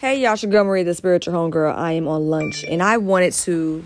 Hey, 0.00 0.22
y'all, 0.22 0.30
Montgomery, 0.30 0.82
the 0.82 0.94
spiritual 0.94 1.34
homegirl. 1.34 1.76
I 1.76 1.92
am 1.92 2.08
on 2.08 2.30
lunch, 2.30 2.64
and 2.64 2.82
I 2.82 2.96
wanted 2.96 3.34
to 3.34 3.84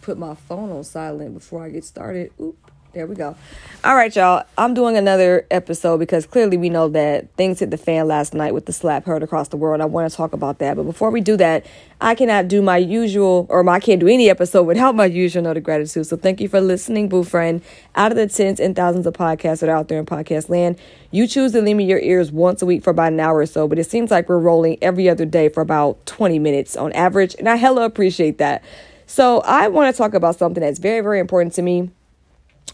put 0.00 0.18
my 0.18 0.34
phone 0.34 0.72
on 0.72 0.82
silent 0.82 1.32
before 1.32 1.64
I 1.64 1.70
get 1.70 1.84
started. 1.84 2.32
Oop. 2.40 2.72
There 2.94 3.08
we 3.08 3.16
go. 3.16 3.34
All 3.82 3.96
right, 3.96 4.14
y'all. 4.14 4.44
I'm 4.56 4.72
doing 4.72 4.96
another 4.96 5.48
episode 5.50 5.98
because 5.98 6.26
clearly 6.26 6.56
we 6.56 6.68
know 6.68 6.88
that 6.90 7.28
things 7.34 7.58
hit 7.58 7.72
the 7.72 7.76
fan 7.76 8.06
last 8.06 8.34
night 8.34 8.54
with 8.54 8.66
the 8.66 8.72
slap 8.72 9.04
heard 9.04 9.24
across 9.24 9.48
the 9.48 9.56
world. 9.56 9.80
I 9.80 9.84
want 9.84 10.08
to 10.08 10.16
talk 10.16 10.32
about 10.32 10.60
that. 10.60 10.76
But 10.76 10.84
before 10.84 11.10
we 11.10 11.20
do 11.20 11.36
that, 11.38 11.66
I 12.00 12.14
cannot 12.14 12.46
do 12.46 12.62
my 12.62 12.76
usual, 12.76 13.46
or 13.50 13.68
I 13.68 13.80
can't 13.80 13.98
do 13.98 14.06
any 14.06 14.30
episode 14.30 14.62
without 14.62 14.94
my 14.94 15.06
usual 15.06 15.42
note 15.42 15.56
of 15.56 15.64
gratitude. 15.64 16.06
So 16.06 16.16
thank 16.16 16.40
you 16.40 16.48
for 16.48 16.60
listening, 16.60 17.08
boo 17.08 17.24
friend. 17.24 17.62
Out 17.96 18.12
of 18.12 18.16
the 18.16 18.28
tens 18.28 18.60
and 18.60 18.76
thousands 18.76 19.08
of 19.08 19.14
podcasts 19.14 19.58
that 19.58 19.68
are 19.68 19.76
out 19.76 19.88
there 19.88 19.98
in 19.98 20.06
podcast 20.06 20.48
land, 20.48 20.78
you 21.10 21.26
choose 21.26 21.50
to 21.50 21.60
leave 21.60 21.76
me 21.76 21.84
your 21.84 21.98
ears 21.98 22.30
once 22.30 22.62
a 22.62 22.66
week 22.66 22.84
for 22.84 22.90
about 22.90 23.12
an 23.12 23.18
hour 23.18 23.38
or 23.38 23.46
so. 23.46 23.66
But 23.66 23.80
it 23.80 23.90
seems 23.90 24.12
like 24.12 24.28
we're 24.28 24.38
rolling 24.38 24.78
every 24.80 25.08
other 25.08 25.26
day 25.26 25.48
for 25.48 25.62
about 25.62 26.06
20 26.06 26.38
minutes 26.38 26.76
on 26.76 26.92
average. 26.92 27.34
And 27.40 27.48
I 27.48 27.56
hella 27.56 27.84
appreciate 27.84 28.38
that. 28.38 28.62
So 29.06 29.40
I 29.40 29.66
want 29.66 29.92
to 29.92 29.98
talk 29.98 30.14
about 30.14 30.36
something 30.36 30.62
that's 30.62 30.78
very, 30.78 31.00
very 31.00 31.18
important 31.18 31.54
to 31.54 31.62
me 31.62 31.90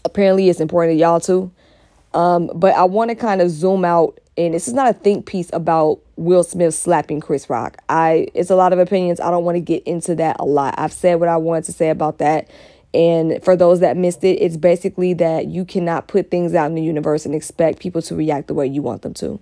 apparently 0.05 0.49
it's 0.49 0.59
important 0.59 0.95
to 0.95 0.99
y'all 0.99 1.19
too. 1.19 1.51
Um, 2.13 2.51
but 2.53 2.75
I 2.75 2.83
want 2.83 3.09
to 3.09 3.15
kind 3.15 3.41
of 3.41 3.49
zoom 3.49 3.85
out, 3.85 4.19
and 4.37 4.53
this 4.53 4.67
is 4.67 4.73
not 4.73 4.89
a 4.89 4.93
think 4.93 5.25
piece 5.25 5.49
about 5.53 5.99
Will 6.17 6.43
Smith 6.43 6.73
slapping 6.73 7.21
Chris 7.21 7.49
Rock. 7.49 7.77
I 7.89 8.27
it's 8.33 8.49
a 8.49 8.55
lot 8.55 8.73
of 8.73 8.79
opinions. 8.79 9.19
I 9.19 9.31
don't 9.31 9.45
want 9.45 9.55
to 9.55 9.61
get 9.61 9.83
into 9.83 10.15
that 10.15 10.37
a 10.39 10.45
lot. 10.45 10.75
I've 10.77 10.93
said 10.93 11.19
what 11.19 11.29
I 11.29 11.37
wanted 11.37 11.65
to 11.65 11.73
say 11.73 11.89
about 11.89 12.17
that. 12.17 12.49
And 12.93 13.41
for 13.41 13.55
those 13.55 13.79
that 13.79 13.95
missed 13.95 14.23
it, 14.23 14.41
it's 14.41 14.57
basically 14.57 15.13
that 15.15 15.47
you 15.47 15.63
cannot 15.63 16.07
put 16.07 16.29
things 16.29 16.53
out 16.53 16.65
in 16.65 16.75
the 16.75 16.81
universe 16.81 17.25
and 17.25 17.33
expect 17.33 17.79
people 17.79 18.01
to 18.01 18.15
react 18.15 18.47
the 18.47 18.53
way 18.53 18.67
you 18.67 18.81
want 18.81 19.01
them 19.01 19.13
to. 19.15 19.39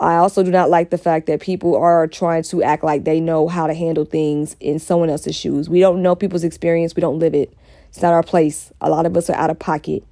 I 0.00 0.16
also 0.16 0.42
do 0.42 0.50
not 0.50 0.70
like 0.70 0.88
the 0.88 0.98
fact 0.98 1.26
that 1.26 1.40
people 1.40 1.76
are 1.76 2.06
trying 2.06 2.42
to 2.44 2.62
act 2.62 2.82
like 2.82 3.04
they 3.04 3.20
know 3.20 3.48
how 3.48 3.66
to 3.66 3.74
handle 3.74 4.06
things 4.06 4.56
in 4.58 4.78
someone 4.78 5.10
else's 5.10 5.36
shoes. 5.36 5.68
We 5.68 5.80
don't 5.80 6.02
know 6.02 6.14
people's 6.14 6.42
experience, 6.42 6.96
we 6.96 7.02
don't 7.02 7.18
live 7.18 7.34
it. 7.34 7.52
It's 7.90 8.00
not 8.00 8.14
our 8.14 8.22
place. 8.22 8.72
A 8.80 8.88
lot 8.88 9.04
of 9.04 9.14
us 9.16 9.28
are 9.28 9.36
out 9.36 9.50
of 9.50 9.58
pocket. 9.58 10.02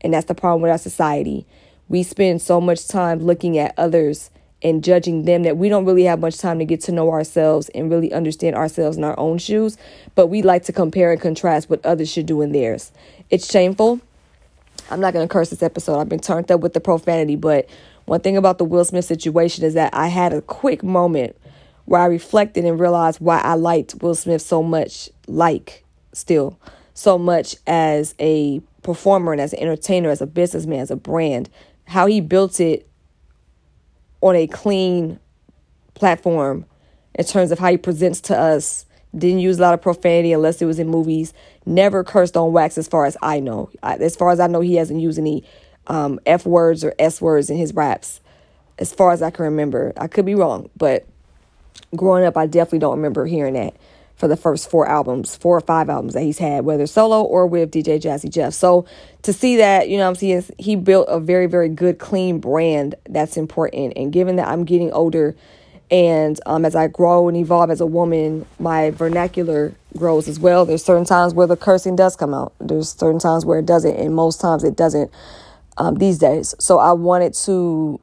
And 0.00 0.14
that's 0.14 0.26
the 0.26 0.34
problem 0.34 0.62
with 0.62 0.70
our 0.70 0.78
society. 0.78 1.44
We 1.88 2.02
spend 2.02 2.40
so 2.40 2.60
much 2.60 2.88
time 2.88 3.18
looking 3.18 3.58
at 3.58 3.74
others 3.76 4.30
and 4.62 4.82
judging 4.82 5.26
them 5.26 5.42
that 5.42 5.58
we 5.58 5.68
don't 5.68 5.84
really 5.84 6.04
have 6.04 6.18
much 6.18 6.38
time 6.38 6.58
to 6.58 6.64
get 6.64 6.80
to 6.82 6.92
know 6.92 7.10
ourselves 7.10 7.68
and 7.70 7.90
really 7.90 8.12
understand 8.12 8.56
ourselves 8.56 8.96
in 8.96 9.04
our 9.04 9.18
own 9.18 9.36
shoes. 9.36 9.76
But 10.14 10.28
we 10.28 10.40
like 10.40 10.64
to 10.64 10.72
compare 10.72 11.12
and 11.12 11.20
contrast 11.20 11.68
what 11.68 11.84
others 11.84 12.10
should 12.10 12.26
do 12.26 12.40
in 12.40 12.52
theirs. 12.52 12.90
It's 13.28 13.50
shameful. 13.50 14.00
I'm 14.90 15.00
not 15.00 15.12
going 15.12 15.26
to 15.26 15.32
curse 15.32 15.50
this 15.50 15.62
episode. 15.62 15.98
I've 15.98 16.08
been 16.08 16.20
turned 16.20 16.50
up 16.50 16.60
with 16.60 16.72
the 16.72 16.80
profanity. 16.80 17.36
But 17.36 17.68
one 18.06 18.20
thing 18.20 18.36
about 18.36 18.58
the 18.58 18.64
Will 18.64 18.84
Smith 18.84 19.04
situation 19.04 19.64
is 19.64 19.74
that 19.74 19.92
I 19.94 20.08
had 20.08 20.32
a 20.32 20.40
quick 20.40 20.82
moment 20.82 21.36
where 21.84 22.00
I 22.00 22.06
reflected 22.06 22.64
and 22.64 22.80
realized 22.80 23.20
why 23.20 23.40
I 23.40 23.54
liked 23.54 23.96
Will 24.00 24.14
Smith 24.14 24.42
so 24.42 24.62
much, 24.62 25.10
like 25.26 25.84
still 26.12 26.58
so 26.94 27.18
much 27.18 27.56
as 27.66 28.14
a 28.18 28.60
performer 28.82 29.32
and 29.32 29.40
as 29.40 29.52
an 29.52 29.58
entertainer, 29.58 30.08
as 30.08 30.22
a 30.22 30.26
businessman, 30.26 30.80
as 30.80 30.90
a 30.90 30.96
brand, 30.96 31.50
how 31.84 32.06
he 32.06 32.20
built 32.20 32.58
it 32.58 32.88
on 34.20 34.34
a 34.34 34.46
clean 34.46 35.20
platform 35.94 36.64
in 37.14 37.24
terms 37.24 37.50
of 37.50 37.58
how 37.58 37.70
he 37.70 37.76
presents 37.76 38.20
to 38.22 38.38
us. 38.38 38.86
Didn't 39.16 39.40
use 39.40 39.58
a 39.58 39.62
lot 39.62 39.74
of 39.74 39.82
profanity 39.82 40.32
unless 40.32 40.60
it 40.60 40.66
was 40.66 40.78
in 40.78 40.88
movies. 40.88 41.32
Never 41.64 42.04
cursed 42.04 42.36
on 42.36 42.52
wax, 42.52 42.76
as 42.78 42.86
far 42.86 43.06
as 43.06 43.16
I 43.22 43.40
know. 43.40 43.70
As 43.82 44.14
far 44.14 44.30
as 44.30 44.40
I 44.40 44.46
know, 44.46 44.60
he 44.60 44.76
hasn't 44.76 45.00
used 45.00 45.18
any 45.18 45.44
um, 45.86 46.20
F 46.26 46.46
words 46.46 46.84
or 46.84 46.94
S 46.98 47.20
words 47.20 47.50
in 47.50 47.56
his 47.56 47.74
raps, 47.74 48.20
as 48.78 48.92
far 48.92 49.12
as 49.12 49.22
I 49.22 49.30
can 49.30 49.44
remember. 49.44 49.92
I 49.96 50.06
could 50.06 50.26
be 50.26 50.34
wrong, 50.34 50.70
but 50.76 51.06
growing 51.94 52.24
up, 52.24 52.36
I 52.36 52.46
definitely 52.46 52.80
don't 52.80 52.96
remember 52.96 53.26
hearing 53.26 53.54
that 53.54 53.74
for 54.16 54.28
the 54.28 54.36
first 54.36 54.70
four 54.70 54.88
albums, 54.88 55.36
four 55.36 55.58
or 55.58 55.60
five 55.60 55.90
albums 55.90 56.14
that 56.14 56.22
he's 56.22 56.38
had, 56.38 56.64
whether 56.64 56.86
solo 56.86 57.22
or 57.22 57.46
with 57.46 57.70
DJ 57.70 58.00
Jazzy 58.00 58.30
Jeff. 58.30 58.54
So 58.54 58.86
to 59.22 59.32
see 59.32 59.56
that, 59.56 59.88
you 59.88 59.98
know 59.98 60.08
I'm 60.08 60.14
saying, 60.14 60.44
he 60.58 60.74
built 60.74 61.06
a 61.08 61.20
very, 61.20 61.46
very 61.46 61.68
good, 61.68 61.98
clean 61.98 62.38
brand 62.38 62.94
that's 63.08 63.36
important. 63.36 63.92
And 63.96 64.12
given 64.12 64.36
that 64.36 64.48
I'm 64.48 64.64
getting 64.64 64.90
older 64.92 65.36
and 65.90 66.40
um, 66.46 66.64
as 66.64 66.74
I 66.74 66.88
grow 66.88 67.28
and 67.28 67.36
evolve 67.36 67.70
as 67.70 67.80
a 67.80 67.86
woman, 67.86 68.46
my 68.58 68.90
vernacular 68.90 69.74
grows 69.96 70.26
as 70.28 70.40
well. 70.40 70.64
There's 70.64 70.84
certain 70.84 71.04
times 71.04 71.32
where 71.32 71.46
the 71.46 71.56
cursing 71.56 71.94
does 71.94 72.16
come 72.16 72.34
out. 72.34 72.52
There's 72.58 72.90
certain 72.90 73.20
times 73.20 73.44
where 73.44 73.60
it 73.60 73.66
doesn't, 73.66 73.94
and 73.94 74.14
most 74.14 74.40
times 74.40 74.64
it 74.64 74.76
doesn't 74.76 75.10
um, 75.78 75.96
these 75.96 76.18
days. 76.18 76.54
So 76.58 76.78
I 76.78 76.92
wanted 76.92 77.34
to 77.44 78.00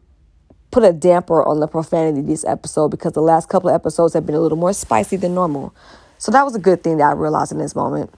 put 0.71 0.83
a 0.83 0.91
damper 0.91 1.43
on 1.45 1.59
the 1.59 1.67
profanity 1.67 2.21
this 2.21 2.43
episode 2.45 2.89
because 2.89 3.13
the 3.13 3.21
last 3.21 3.47
couple 3.47 3.69
of 3.69 3.75
episodes 3.75 4.13
have 4.13 4.25
been 4.25 4.35
a 4.35 4.39
little 4.39 4.57
more 4.57 4.73
spicy 4.73 5.17
than 5.17 5.35
normal. 5.35 5.73
So 6.17 6.31
that 6.31 6.43
was 6.43 6.55
a 6.55 6.59
good 6.59 6.83
thing 6.83 6.97
that 6.97 7.03
I 7.03 7.11
realized 7.11 7.51
in 7.51 7.59
this 7.59 7.75
moment. 7.75 8.13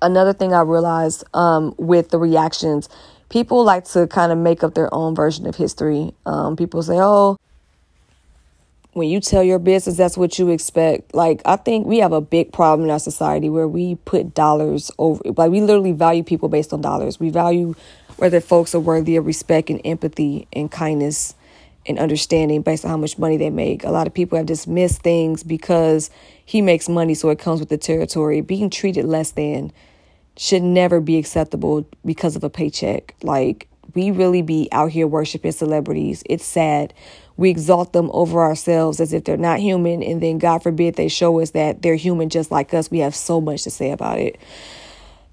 Another 0.00 0.32
thing 0.32 0.54
I 0.54 0.62
realized 0.62 1.24
um, 1.34 1.74
with 1.76 2.10
the 2.10 2.18
reactions, 2.18 2.88
people 3.28 3.64
like 3.64 3.84
to 3.86 4.06
kind 4.06 4.32
of 4.32 4.38
make 4.38 4.64
up 4.64 4.74
their 4.74 4.92
own 4.94 5.14
version 5.14 5.46
of 5.46 5.56
history. 5.56 6.14
Um, 6.24 6.56
people 6.56 6.82
say, 6.82 6.96
oh, 6.96 7.36
when 8.92 9.08
you 9.08 9.20
tell 9.20 9.42
your 9.42 9.58
business, 9.58 9.96
that's 9.96 10.16
what 10.16 10.38
you 10.38 10.48
expect. 10.50 11.14
Like, 11.14 11.42
I 11.44 11.56
think 11.56 11.86
we 11.86 11.98
have 11.98 12.12
a 12.12 12.20
big 12.20 12.52
problem 12.52 12.86
in 12.88 12.90
our 12.90 12.98
society 12.98 13.48
where 13.48 13.68
we 13.68 13.96
put 13.96 14.34
dollars 14.34 14.90
over, 14.98 15.22
like, 15.36 15.50
we 15.50 15.60
literally 15.60 15.92
value 15.92 16.22
people 16.22 16.48
based 16.48 16.72
on 16.72 16.80
dollars. 16.80 17.20
We 17.20 17.30
value 17.30 17.74
whether 18.18 18.40
folks 18.40 18.74
are 18.74 18.80
worthy 18.80 19.16
of 19.16 19.26
respect 19.26 19.70
and 19.70 19.80
empathy 19.84 20.46
and 20.52 20.70
kindness 20.70 21.34
and 21.86 21.98
understanding 21.98 22.62
based 22.62 22.84
on 22.84 22.90
how 22.90 22.96
much 22.96 23.18
money 23.18 23.36
they 23.36 23.50
make. 23.50 23.84
A 23.84 23.90
lot 23.90 24.06
of 24.06 24.14
people 24.14 24.36
have 24.36 24.46
dismissed 24.46 25.02
things 25.02 25.42
because 25.42 26.10
he 26.44 26.60
makes 26.60 26.88
money, 26.88 27.14
so 27.14 27.30
it 27.30 27.38
comes 27.38 27.60
with 27.60 27.70
the 27.70 27.78
territory. 27.78 28.40
Being 28.40 28.70
treated 28.70 29.04
less 29.06 29.30
than 29.30 29.72
should 30.36 30.62
never 30.62 31.00
be 31.00 31.16
acceptable 31.16 31.86
because 32.04 32.36
of 32.36 32.44
a 32.44 32.50
paycheck. 32.50 33.14
Like, 33.22 33.68
we 33.94 34.10
really 34.10 34.42
be 34.42 34.68
out 34.70 34.90
here 34.90 35.06
worshiping 35.06 35.52
celebrities. 35.52 36.22
It's 36.26 36.44
sad. 36.44 36.92
We 37.36 37.50
exalt 37.50 37.92
them 37.92 38.10
over 38.12 38.42
ourselves 38.42 39.00
as 39.00 39.12
if 39.12 39.24
they're 39.24 39.36
not 39.36 39.60
human, 39.60 40.02
and 40.02 40.22
then 40.22 40.38
God 40.38 40.62
forbid 40.62 40.96
they 40.96 41.08
show 41.08 41.40
us 41.40 41.50
that 41.52 41.82
they're 41.82 41.94
human 41.94 42.28
just 42.28 42.50
like 42.50 42.74
us. 42.74 42.90
We 42.90 42.98
have 42.98 43.14
so 43.14 43.40
much 43.40 43.62
to 43.62 43.70
say 43.70 43.90
about 43.90 44.18
it. 44.18 44.38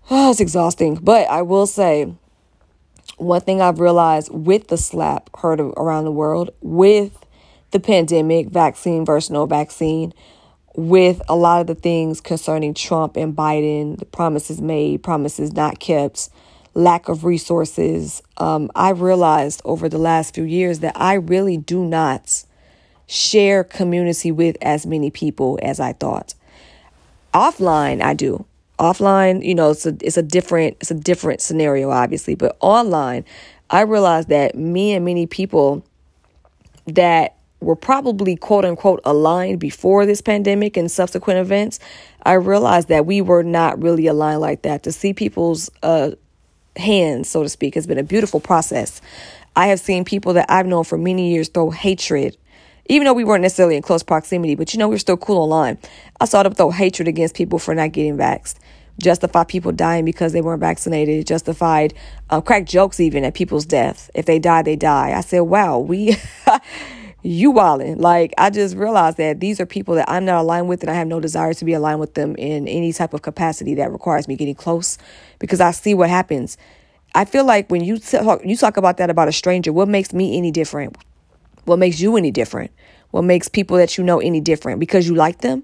Oh, 0.07 0.29
it's 0.29 0.39
exhausting. 0.39 0.99
But 1.01 1.27
I 1.31 1.41
will 1.41 1.65
say, 1.65 2.13
one 3.17 3.41
thing 3.41 3.61
I've 3.61 3.79
realized 3.79 4.31
with 4.31 4.67
the 4.67 4.77
slap 4.77 5.29
heard 5.37 5.59
around 5.59 6.05
the 6.05 6.11
world, 6.11 6.51
with 6.61 7.25
the 7.71 7.79
pandemic, 7.79 8.49
vaccine 8.49 9.05
versus 9.05 9.29
no 9.29 9.45
vaccine, 9.45 10.13
with 10.75 11.21
a 11.29 11.35
lot 11.35 11.61
of 11.61 11.67
the 11.67 11.75
things 11.75 12.19
concerning 12.19 12.73
Trump 12.73 13.15
and 13.15 13.35
Biden, 13.35 13.97
the 13.97 14.05
promises 14.05 14.61
made, 14.61 15.03
promises 15.03 15.53
not 15.53 15.79
kept, 15.79 16.29
lack 16.73 17.07
of 17.07 17.23
resources, 17.23 18.21
um, 18.37 18.69
I 18.75 18.89
realized 18.89 19.61
over 19.63 19.87
the 19.87 19.97
last 19.97 20.35
few 20.35 20.43
years 20.43 20.79
that 20.79 20.93
I 20.95 21.13
really 21.13 21.57
do 21.57 21.85
not 21.85 22.43
share 23.07 23.63
community 23.63 24.31
with 24.31 24.57
as 24.61 24.85
many 24.85 25.09
people 25.09 25.57
as 25.61 25.79
I 25.79 25.93
thought. 25.93 26.33
Offline, 27.33 28.01
I 28.01 28.13
do 28.13 28.45
offline 28.79 29.43
you 29.43 29.55
know 29.55 29.71
it's 29.71 29.85
a 29.85 29.95
it's 30.01 30.17
a 30.17 30.23
different 30.23 30.75
it's 30.81 30.91
a 30.91 30.95
different 30.95 31.39
scenario 31.39 31.89
obviously 31.89 32.35
but 32.35 32.57
online 32.59 33.23
i 33.69 33.81
realized 33.81 34.27
that 34.27 34.55
me 34.55 34.93
and 34.93 35.05
many 35.05 35.25
people 35.25 35.85
that 36.85 37.35
were 37.61 37.75
probably 37.75 38.35
quote 38.35 38.65
unquote 38.65 38.99
aligned 39.05 39.59
before 39.59 40.05
this 40.05 40.21
pandemic 40.21 40.75
and 40.75 40.91
subsequent 40.91 41.39
events 41.39 41.79
i 42.25 42.33
realized 42.33 42.89
that 42.89 43.05
we 43.05 43.21
were 43.21 43.43
not 43.43 43.81
really 43.81 44.07
aligned 44.07 44.41
like 44.41 44.61
that. 44.63 44.83
To 44.83 44.91
see 44.91 45.13
people's 45.13 45.69
uh 45.81 46.11
hands 46.75 47.29
so 47.29 47.43
to 47.43 47.49
speak 47.49 47.75
has 47.75 47.87
been 47.87 47.97
a 47.97 48.03
beautiful 48.03 48.41
process. 48.41 48.99
I 49.55 49.67
have 49.67 49.79
seen 49.79 50.03
people 50.03 50.33
that 50.33 50.51
i've 50.51 50.65
known 50.65 50.83
for 50.83 50.97
many 50.97 51.31
years 51.31 51.47
throw 51.47 51.69
hatred 51.69 52.35
even 52.87 53.05
though 53.05 53.13
we 53.13 53.23
weren't 53.23 53.41
necessarily 53.41 53.75
in 53.75 53.81
close 53.81 54.03
proximity, 54.03 54.55
but 54.55 54.73
you 54.73 54.79
know, 54.79 54.87
we 54.87 54.95
were 54.95 54.99
still 54.99 55.17
cool 55.17 55.37
online. 55.37 55.77
I 56.21 56.25
saw 56.25 56.43
them 56.43 56.53
throw 56.53 56.71
hatred 56.71 57.07
against 57.07 57.35
people 57.35 57.59
for 57.59 57.73
not 57.73 57.91
getting 57.91 58.17
vaxxed, 58.17 58.55
justify 58.99 59.43
people 59.43 59.71
dying 59.71 60.05
because 60.05 60.33
they 60.33 60.41
weren't 60.41 60.59
vaccinated, 60.59 61.25
justified 61.25 61.93
um, 62.29 62.41
crack 62.41 62.65
jokes 62.65 62.99
even 62.99 63.23
at 63.23 63.33
people's 63.33 63.65
death. 63.65 64.09
If 64.13 64.25
they 64.25 64.39
die, 64.39 64.61
they 64.61 64.75
die. 64.75 65.13
I 65.15 65.21
said, 65.21 65.41
wow, 65.41 65.79
we, 65.79 66.15
you 67.23 67.51
wildin'. 67.51 67.99
Like, 67.99 68.33
I 68.37 68.51
just 68.51 68.75
realized 68.75 69.17
that 69.17 69.39
these 69.39 69.59
are 69.59 69.65
people 69.65 69.95
that 69.95 70.09
I'm 70.09 70.25
not 70.25 70.41
aligned 70.41 70.69
with 70.69 70.81
and 70.81 70.91
I 70.91 70.93
have 70.93 71.07
no 71.07 71.19
desire 71.19 71.53
to 71.55 71.65
be 71.65 71.73
aligned 71.73 71.99
with 71.99 72.13
them 72.13 72.35
in 72.35 72.67
any 72.67 72.93
type 72.93 73.13
of 73.13 73.23
capacity 73.23 73.73
that 73.75 73.91
requires 73.91 74.27
me 74.27 74.35
getting 74.35 74.55
close 74.55 74.99
because 75.39 75.59
I 75.59 75.71
see 75.71 75.95
what 75.95 76.09
happens. 76.09 76.57
I 77.15 77.25
feel 77.25 77.45
like 77.45 77.71
when 77.71 77.83
you 77.83 77.97
talk, 77.97 78.45
you 78.45 78.55
talk 78.55 78.77
about 78.77 78.97
that 78.97 79.09
about 79.09 79.27
a 79.27 79.31
stranger, 79.31 79.73
what 79.73 79.87
makes 79.87 80.13
me 80.13 80.37
any 80.37 80.51
different? 80.51 80.97
What 81.65 81.79
makes 81.79 81.99
you 81.99 82.15
any 82.15 82.31
different? 82.31 82.71
What 83.11 83.23
makes 83.23 83.47
people 83.47 83.77
that 83.77 83.97
you 83.97 84.03
know 84.03 84.19
any 84.19 84.41
different? 84.41 84.79
Because 84.79 85.07
you 85.07 85.15
like 85.15 85.39
them? 85.39 85.63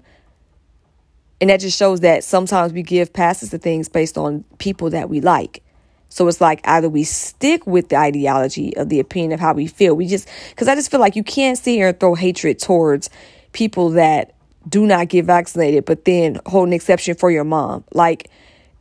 And 1.40 1.50
that 1.50 1.60
just 1.60 1.76
shows 1.76 2.00
that 2.00 2.22
sometimes 2.22 2.72
we 2.72 2.82
give 2.82 3.12
passes 3.12 3.50
to 3.50 3.58
things 3.58 3.88
based 3.88 4.16
on 4.16 4.44
people 4.58 4.90
that 4.90 5.08
we 5.08 5.20
like. 5.20 5.62
So 6.08 6.28
it's 6.28 6.40
like 6.40 6.60
either 6.64 6.88
we 6.88 7.04
stick 7.04 7.66
with 7.66 7.88
the 7.88 7.96
ideology 7.96 8.76
of 8.76 8.90
the 8.90 9.00
opinion 9.00 9.32
of 9.32 9.40
how 9.40 9.54
we 9.54 9.66
feel. 9.66 9.94
We 9.94 10.06
just, 10.06 10.28
because 10.50 10.68
I 10.68 10.74
just 10.74 10.90
feel 10.90 11.00
like 11.00 11.16
you 11.16 11.24
can't 11.24 11.56
sit 11.56 11.72
here 11.72 11.88
and 11.88 11.98
throw 11.98 12.14
hatred 12.14 12.58
towards 12.58 13.10
people 13.52 13.90
that 13.90 14.34
do 14.68 14.86
not 14.86 15.08
get 15.08 15.24
vaccinated, 15.24 15.84
but 15.84 16.04
then 16.04 16.38
hold 16.46 16.68
an 16.68 16.74
exception 16.74 17.14
for 17.16 17.30
your 17.30 17.44
mom. 17.44 17.82
Like, 17.92 18.30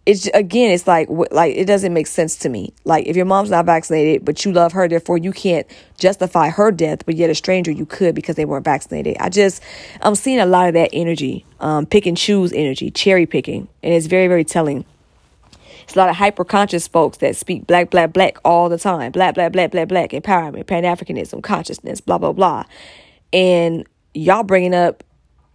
it's 0.05 0.27
again, 0.27 0.71
it's 0.71 0.87
like 0.87 1.07
like 1.09 1.55
it 1.55 1.65
doesn't 1.65 1.93
make 1.93 2.07
sense 2.07 2.35
to 2.37 2.49
me. 2.49 2.73
Like 2.85 3.05
if 3.05 3.15
your 3.15 3.25
mom's 3.25 3.51
not 3.51 3.65
vaccinated, 3.65 4.25
but 4.25 4.43
you 4.43 4.51
love 4.51 4.71
her, 4.71 4.87
therefore 4.87 5.17
you 5.17 5.31
can't 5.31 5.67
justify 5.97 6.49
her 6.49 6.71
death, 6.71 7.05
but 7.05 7.15
yet 7.15 7.29
a 7.29 7.35
stranger 7.35 7.71
you 7.71 7.85
could 7.85 8.15
because 8.15 8.35
they 8.35 8.45
weren't 8.45 8.65
vaccinated. 8.65 9.17
I 9.19 9.29
just 9.29 9.61
I'm 10.01 10.15
seeing 10.15 10.39
a 10.39 10.45
lot 10.45 10.67
of 10.67 10.73
that 10.73 10.89
energy, 10.91 11.45
um, 11.59 11.85
pick 11.85 12.07
and 12.07 12.17
choose 12.17 12.51
energy, 12.51 12.89
cherry 12.89 13.27
picking, 13.27 13.67
and 13.83 13.93
it's 13.93 14.07
very 14.07 14.27
very 14.27 14.43
telling. 14.43 14.85
It's 15.83 15.95
a 15.95 15.99
lot 15.99 16.09
of 16.09 16.15
hyper 16.15 16.45
conscious 16.45 16.87
folks 16.87 17.17
that 17.17 17.35
speak 17.35 17.67
black, 17.67 17.89
black, 17.89 18.13
black 18.13 18.37
all 18.45 18.69
the 18.69 18.77
time. 18.77 19.11
Black, 19.11 19.35
black, 19.35 19.51
black, 19.51 19.71
black, 19.71 19.87
black, 19.89 20.11
empowerment, 20.11 20.65
Pan 20.67 20.83
Africanism, 20.83 21.43
consciousness, 21.43 21.99
blah, 21.99 22.17
blah, 22.17 22.31
blah. 22.31 22.63
And 23.33 23.85
y'all 24.13 24.43
bringing 24.43 24.73
up 24.73 25.03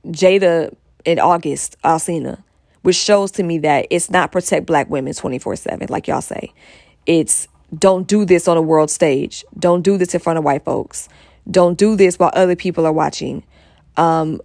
Jada 0.04 0.74
in 1.06 1.18
August, 1.18 1.76
Alsina 1.84 2.42
which 2.86 2.94
shows 2.94 3.32
to 3.32 3.42
me 3.42 3.58
that 3.58 3.84
it's 3.90 4.10
not 4.10 4.30
protect 4.30 4.64
black 4.64 4.88
women 4.88 5.12
24 5.12 5.56
7, 5.56 5.88
like 5.90 6.06
y'all 6.06 6.20
say. 6.20 6.52
It's 7.04 7.48
don't 7.76 8.06
do 8.06 8.24
this 8.24 8.46
on 8.46 8.56
a 8.56 8.62
world 8.62 8.92
stage. 8.92 9.44
Don't 9.58 9.82
do 9.82 9.98
this 9.98 10.14
in 10.14 10.20
front 10.20 10.38
of 10.38 10.44
white 10.44 10.64
folks. 10.64 11.08
Don't 11.50 11.76
do 11.76 11.96
this 11.96 12.16
while 12.16 12.30
other 12.32 12.54
people 12.54 12.86
are 12.86 12.92
watching. 12.92 13.42
Um, 13.96 14.40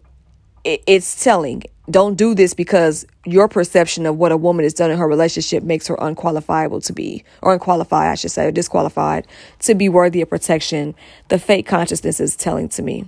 it, 0.63 0.81
it's 0.88 1.23
telling. 1.23 1.61
Don't 1.88 2.15
do 2.15 2.33
this 2.33 2.55
because 2.55 3.05
your 3.27 3.47
perception 3.47 4.07
of 4.07 4.17
what 4.17 4.31
a 4.31 4.38
woman 4.38 4.63
has 4.63 4.73
done 4.73 4.89
in 4.89 4.97
her 4.97 5.07
relationship 5.07 5.61
makes 5.61 5.85
her 5.85 5.95
unqualifiable 6.01 6.81
to 6.81 6.93
be, 6.93 7.23
or 7.43 7.53
unqualified, 7.53 8.09
I 8.09 8.15
should 8.15 8.31
say, 8.31 8.47
or 8.47 8.51
disqualified 8.51 9.27
to 9.59 9.75
be 9.75 9.88
worthy 9.88 10.19
of 10.19 10.31
protection. 10.31 10.95
The 11.27 11.38
fake 11.38 11.67
consciousness 11.67 12.19
is 12.19 12.35
telling 12.35 12.69
to 12.69 12.81
me, 12.81 13.05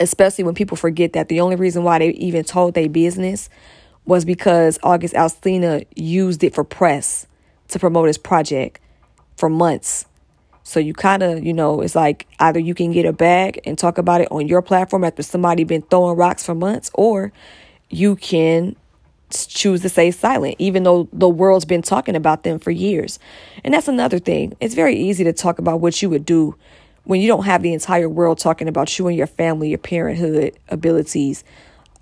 especially 0.00 0.44
when 0.44 0.54
people 0.54 0.78
forget 0.78 1.12
that 1.12 1.28
the 1.28 1.42
only 1.42 1.56
reason 1.56 1.84
why 1.84 1.98
they 1.98 2.08
even 2.12 2.42
told 2.42 2.72
their 2.72 2.88
business 2.88 3.50
was 4.04 4.24
because 4.24 4.78
August 4.82 5.14
Alsina 5.14 5.86
used 5.94 6.42
it 6.42 6.54
for 6.54 6.64
press 6.64 7.26
to 7.68 7.78
promote 7.78 8.08
his 8.08 8.18
project 8.18 8.80
for 9.36 9.48
months. 9.48 10.06
So 10.62 10.78
you 10.78 10.94
kind 10.94 11.22
of, 11.22 11.44
you 11.44 11.52
know, 11.52 11.80
it's 11.80 11.94
like 11.94 12.26
either 12.38 12.60
you 12.60 12.74
can 12.74 12.92
get 12.92 13.06
a 13.06 13.12
bag 13.12 13.60
and 13.64 13.78
talk 13.78 13.98
about 13.98 14.20
it 14.20 14.28
on 14.30 14.46
your 14.46 14.62
platform 14.62 15.04
after 15.04 15.22
somebody 15.22 15.64
been 15.64 15.82
throwing 15.82 16.16
rocks 16.16 16.44
for 16.44 16.54
months, 16.54 16.90
or 16.94 17.32
you 17.88 18.16
can 18.16 18.76
choose 19.30 19.80
to 19.82 19.88
stay 19.88 20.10
silent, 20.10 20.56
even 20.58 20.82
though 20.82 21.08
the 21.12 21.28
world's 21.28 21.64
been 21.64 21.82
talking 21.82 22.16
about 22.16 22.42
them 22.42 22.58
for 22.58 22.70
years. 22.70 23.18
And 23.64 23.72
that's 23.72 23.88
another 23.88 24.18
thing. 24.18 24.56
It's 24.60 24.74
very 24.74 24.96
easy 24.96 25.24
to 25.24 25.32
talk 25.32 25.58
about 25.58 25.80
what 25.80 26.02
you 26.02 26.10
would 26.10 26.24
do 26.24 26.56
when 27.04 27.20
you 27.20 27.28
don't 27.28 27.44
have 27.44 27.62
the 27.62 27.72
entire 27.72 28.08
world 28.08 28.38
talking 28.38 28.68
about 28.68 28.98
you 28.98 29.08
and 29.08 29.16
your 29.16 29.26
family, 29.26 29.70
your 29.70 29.78
parenthood 29.78 30.56
abilities, 30.68 31.44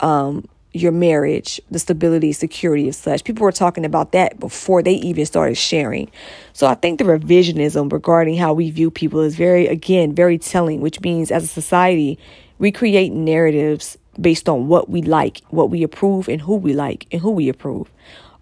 um, 0.01 0.47
your 0.73 0.91
marriage, 0.91 1.59
the 1.71 1.79
stability, 1.79 2.31
security 2.31 2.87
of 2.87 2.95
such. 2.95 3.23
People 3.23 3.43
were 3.43 3.51
talking 3.51 3.85
about 3.85 4.11
that 4.11 4.39
before 4.39 4.83
they 4.83 4.93
even 4.93 5.25
started 5.25 5.55
sharing. 5.55 6.09
So 6.53 6.67
I 6.67 6.75
think 6.75 6.99
the 6.99 7.05
revisionism 7.05 7.91
regarding 7.91 8.37
how 8.37 8.53
we 8.53 8.69
view 8.69 8.91
people 8.91 9.21
is 9.21 9.35
very, 9.35 9.67
again, 9.67 10.13
very 10.13 10.37
telling, 10.37 10.81
which 10.81 11.01
means 11.01 11.31
as 11.31 11.43
a 11.43 11.47
society, 11.47 12.19
we 12.59 12.71
create 12.71 13.11
narratives 13.11 13.97
based 14.19 14.47
on 14.47 14.67
what 14.67 14.89
we 14.89 15.01
like, 15.01 15.41
what 15.49 15.69
we 15.69 15.81
approve, 15.81 16.27
and 16.27 16.41
who 16.41 16.55
we 16.55 16.73
like 16.73 17.07
and 17.11 17.21
who 17.21 17.31
we 17.31 17.49
approve. 17.49 17.89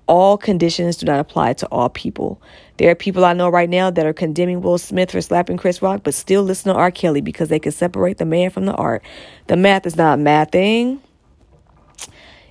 All 0.07 0.37
conditions 0.37 0.97
do 0.97 1.05
not 1.05 1.19
apply 1.19 1.53
to 1.53 1.67
all 1.67 1.89
people. 1.89 2.41
There 2.77 2.89
are 2.89 2.95
people 2.95 3.25
I 3.25 3.33
know 3.33 3.49
right 3.49 3.69
now 3.69 3.89
that 3.89 4.05
are 4.05 4.13
condemning 4.13 4.61
Will 4.61 4.77
Smith 4.77 5.11
for 5.11 5.21
slapping 5.21 5.57
Chris 5.57 5.81
Rock, 5.81 6.01
but 6.03 6.13
still 6.13 6.43
listen 6.43 6.73
to 6.73 6.79
R. 6.79 6.91
Kelly 6.91 7.21
because 7.21 7.49
they 7.49 7.59
can 7.59 7.73
separate 7.73 8.17
the 8.17 8.25
man 8.25 8.49
from 8.49 8.65
the 8.65 8.73
art. 8.73 9.03
The 9.47 9.57
math 9.57 9.85
is 9.85 9.97
not 9.97 10.19
math 10.19 10.51
thing. 10.51 11.01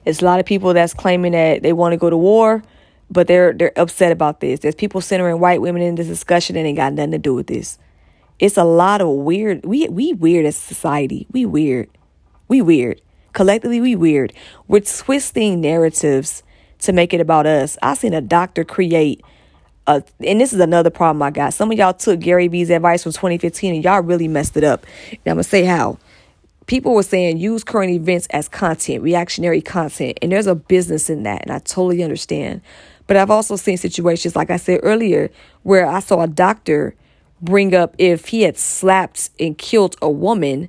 It's 0.06 0.22
a 0.22 0.24
lot 0.24 0.40
of 0.40 0.46
people 0.46 0.72
that's 0.72 0.94
claiming 0.94 1.32
that 1.32 1.62
they 1.62 1.72
want 1.72 1.92
to 1.92 1.96
go 1.96 2.08
to 2.08 2.16
war, 2.16 2.62
but 3.10 3.26
they're 3.26 3.52
they're 3.52 3.78
upset 3.78 4.12
about 4.12 4.40
this. 4.40 4.60
There's 4.60 4.74
people 4.74 5.00
centering 5.00 5.40
white 5.40 5.60
women 5.60 5.82
in 5.82 5.96
this 5.96 6.06
discussion 6.06 6.56
and 6.56 6.66
it 6.66 6.74
got 6.74 6.92
nothing 6.92 7.10
to 7.10 7.18
do 7.18 7.34
with 7.34 7.48
this. 7.48 7.78
It's 8.38 8.56
a 8.56 8.64
lot 8.64 9.00
of 9.00 9.08
weird. 9.08 9.66
We 9.66 9.88
we 9.88 10.12
weird 10.12 10.46
as 10.46 10.56
society. 10.56 11.26
We 11.32 11.44
weird. 11.44 11.90
We 12.48 12.62
weird. 12.62 13.02
Collectively, 13.32 13.80
we 13.80 13.96
weird. 13.96 14.32
We're 14.68 14.80
twisting 14.80 15.60
narratives 15.60 16.42
to 16.78 16.92
make 16.92 17.12
it 17.12 17.20
about 17.20 17.46
us. 17.46 17.76
I 17.82 17.94
seen 17.94 18.14
a 18.14 18.20
doctor 18.20 18.64
create 18.64 19.22
a, 19.86 20.02
and 20.20 20.40
this 20.40 20.52
is 20.52 20.60
another 20.60 20.90
problem 20.90 21.22
I 21.22 21.30
got. 21.30 21.54
Some 21.54 21.70
of 21.70 21.78
y'all 21.78 21.94
took 21.94 22.20
Gary 22.20 22.48
Vee's 22.48 22.70
advice 22.70 23.02
from 23.02 23.12
2015 23.12 23.74
and 23.74 23.84
y'all 23.84 24.02
really 24.02 24.28
messed 24.28 24.56
it 24.56 24.64
up. 24.64 24.84
And 25.10 25.18
I'm 25.26 25.34
gonna 25.34 25.44
say 25.44 25.64
how 25.64 25.98
people 26.66 26.94
were 26.94 27.02
saying 27.02 27.38
use 27.38 27.64
current 27.64 27.92
events 27.92 28.26
as 28.30 28.48
content, 28.48 29.02
reactionary 29.02 29.62
content, 29.62 30.18
and 30.20 30.32
there's 30.32 30.46
a 30.46 30.54
business 30.54 31.08
in 31.08 31.22
that, 31.22 31.42
and 31.42 31.52
I 31.52 31.58
totally 31.60 32.02
understand. 32.02 32.60
But 33.06 33.16
I've 33.16 33.30
also 33.30 33.56
seen 33.56 33.76
situations, 33.76 34.34
like 34.34 34.50
I 34.50 34.56
said 34.56 34.80
earlier, 34.82 35.30
where 35.62 35.86
I 35.86 36.00
saw 36.00 36.22
a 36.22 36.26
doctor 36.26 36.94
bring 37.40 37.74
up 37.74 37.94
if 37.98 38.28
he 38.28 38.42
had 38.42 38.56
slapped 38.56 39.30
and 39.38 39.56
killed 39.56 39.96
a 40.02 40.10
woman, 40.10 40.68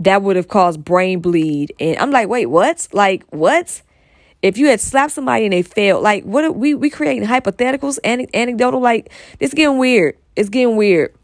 that 0.00 0.22
would 0.22 0.36
have 0.36 0.48
caused 0.48 0.84
brain 0.84 1.20
bleed. 1.20 1.74
And 1.80 1.96
I'm 1.98 2.10
like, 2.10 2.28
wait, 2.28 2.46
what? 2.46 2.86
Like, 2.92 3.24
what? 3.30 3.80
If 4.42 4.58
you 4.58 4.66
had 4.66 4.80
slapped 4.80 5.12
somebody 5.12 5.46
and 5.46 5.52
they 5.54 5.62
failed, 5.62 6.02
like, 6.02 6.24
what 6.24 6.44
are 6.44 6.52
we 6.52 6.74
we 6.74 6.90
creating 6.90 7.26
hypotheticals, 7.26 7.98
and 8.04 8.28
anecdotal? 8.34 8.80
Like, 8.80 9.10
it's 9.40 9.54
getting 9.54 9.78
weird. 9.78 10.18
It's 10.36 10.50
getting 10.50 10.76
weird, 10.76 11.14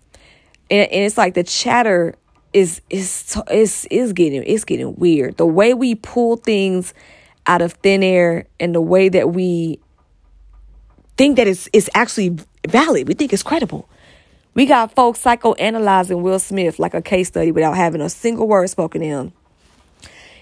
and, 0.70 0.90
and 0.90 1.04
it's 1.04 1.18
like 1.18 1.34
the 1.34 1.44
chatter 1.44 2.14
is 2.52 2.80
is 2.90 3.36
is 3.50 3.86
is 3.90 4.12
getting 4.12 4.42
it's 4.44 4.64
getting 4.64 4.94
weird. 4.96 5.36
The 5.36 5.46
way 5.46 5.74
we 5.74 5.94
pull 5.94 6.36
things 6.36 6.94
out 7.46 7.62
of 7.62 7.72
thin 7.74 8.02
air 8.02 8.46
and 8.60 8.74
the 8.74 8.80
way 8.80 9.08
that 9.08 9.32
we 9.32 9.80
think 11.16 11.36
that 11.36 11.46
it's 11.46 11.68
it's 11.72 11.88
actually 11.94 12.36
valid. 12.68 13.08
We 13.08 13.14
think 13.14 13.32
it's 13.32 13.42
credible. 13.42 13.88
We 14.54 14.66
got 14.66 14.94
folks 14.94 15.22
psychoanalyzing 15.22 16.20
Will 16.20 16.38
Smith 16.38 16.78
like 16.78 16.94
a 16.94 17.00
case 17.00 17.28
study 17.28 17.52
without 17.52 17.74
having 17.74 18.02
a 18.02 18.10
single 18.10 18.46
word 18.46 18.68
spoken 18.68 19.00
him. 19.00 19.32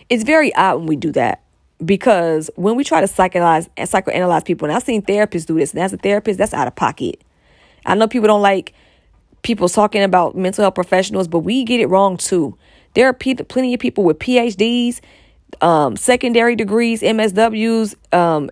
It's 0.09 0.25
very 0.25 0.53
odd 0.56 0.79
when 0.79 0.87
we 0.87 0.97
do 0.97 1.13
that 1.13 1.43
because 1.85 2.51
when 2.56 2.75
we 2.75 2.83
try 2.83 3.01
to 3.01 3.06
psychoanalyze 3.06 3.69
psychoanalyze 3.79 4.45
people, 4.45 4.67
and 4.67 4.77
I've 4.77 4.83
seen 4.83 5.03
therapists 5.03 5.47
do 5.47 5.55
this, 5.55 5.73
and 5.73 5.81
as 5.81 5.93
a 5.93 5.97
therapist, 5.97 6.39
that's 6.39 6.53
out 6.53 6.67
of 6.67 6.75
pocket. 6.75 7.23
I 7.87 7.95
know 7.95 8.09
people 8.09 8.27
don't 8.27 8.43
like 8.43 8.75
people 9.43 9.69
talking 9.69 10.03
about 10.03 10.37
mental 10.37 10.63
health 10.63 10.75
professionals, 10.75 11.29
but 11.29 11.41
we 11.41 11.65
get 11.65 11.81
it 11.81 11.87
wrong 11.87 12.17
too. 12.17 12.57
There 12.95 13.07
are 13.07 13.13
p- 13.13 13.35
plenty 13.35 13.75
of 13.75 13.81
people 13.81 14.05
with 14.05 14.19
PhDs, 14.19 15.01
um, 15.61 15.97
secondary 15.97 16.56
degrees, 16.56 17.03
MSWs, 17.03 17.94
um, 18.15 18.51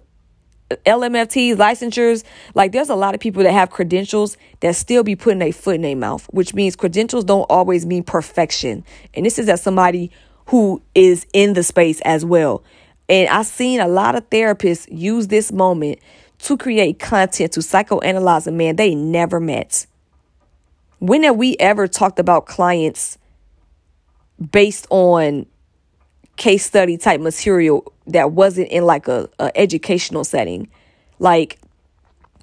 LMFTs, 0.70 1.56
licensures. 1.56 2.24
Like 2.54 2.72
there's 2.72 2.90
a 2.90 2.94
lot 2.94 3.14
of 3.14 3.20
people 3.20 3.42
that 3.42 3.52
have 3.52 3.70
credentials 3.70 4.36
that 4.60 4.76
still 4.76 5.02
be 5.02 5.16
putting 5.16 5.42
a 5.42 5.50
foot 5.50 5.76
in 5.76 5.82
their 5.82 5.96
mouth, 5.96 6.26
which 6.30 6.54
means 6.54 6.76
credentials 6.76 7.24
don't 7.24 7.46
always 7.50 7.86
mean 7.86 8.02
perfection. 8.02 8.84
And 9.14 9.24
this 9.24 9.38
is 9.38 9.48
as 9.48 9.62
somebody 9.62 10.10
who 10.46 10.82
is 10.94 11.26
in 11.32 11.54
the 11.54 11.62
space 11.62 12.00
as 12.02 12.24
well. 12.24 12.62
And 13.08 13.28
I've 13.28 13.46
seen 13.46 13.80
a 13.80 13.88
lot 13.88 14.14
of 14.14 14.28
therapists 14.30 14.86
use 14.90 15.28
this 15.28 15.50
moment 15.50 15.98
to 16.40 16.56
create 16.56 16.98
content 16.98 17.52
to 17.52 17.60
psychoanalyze 17.60 18.46
a 18.46 18.52
man 18.52 18.76
they 18.76 18.94
never 18.94 19.40
met. 19.40 19.86
When 20.98 21.22
have 21.22 21.36
we 21.36 21.56
ever 21.58 21.86
talked 21.86 22.18
about 22.18 22.46
clients 22.46 23.18
based 24.50 24.86
on 24.90 25.46
case 26.36 26.64
study 26.64 26.96
type 26.96 27.20
material 27.20 27.92
that 28.06 28.32
wasn't 28.32 28.68
in 28.68 28.84
like 28.84 29.06
a, 29.06 29.28
a 29.38 29.56
educational 29.56 30.24
setting? 30.24 30.68
Like 31.18 31.58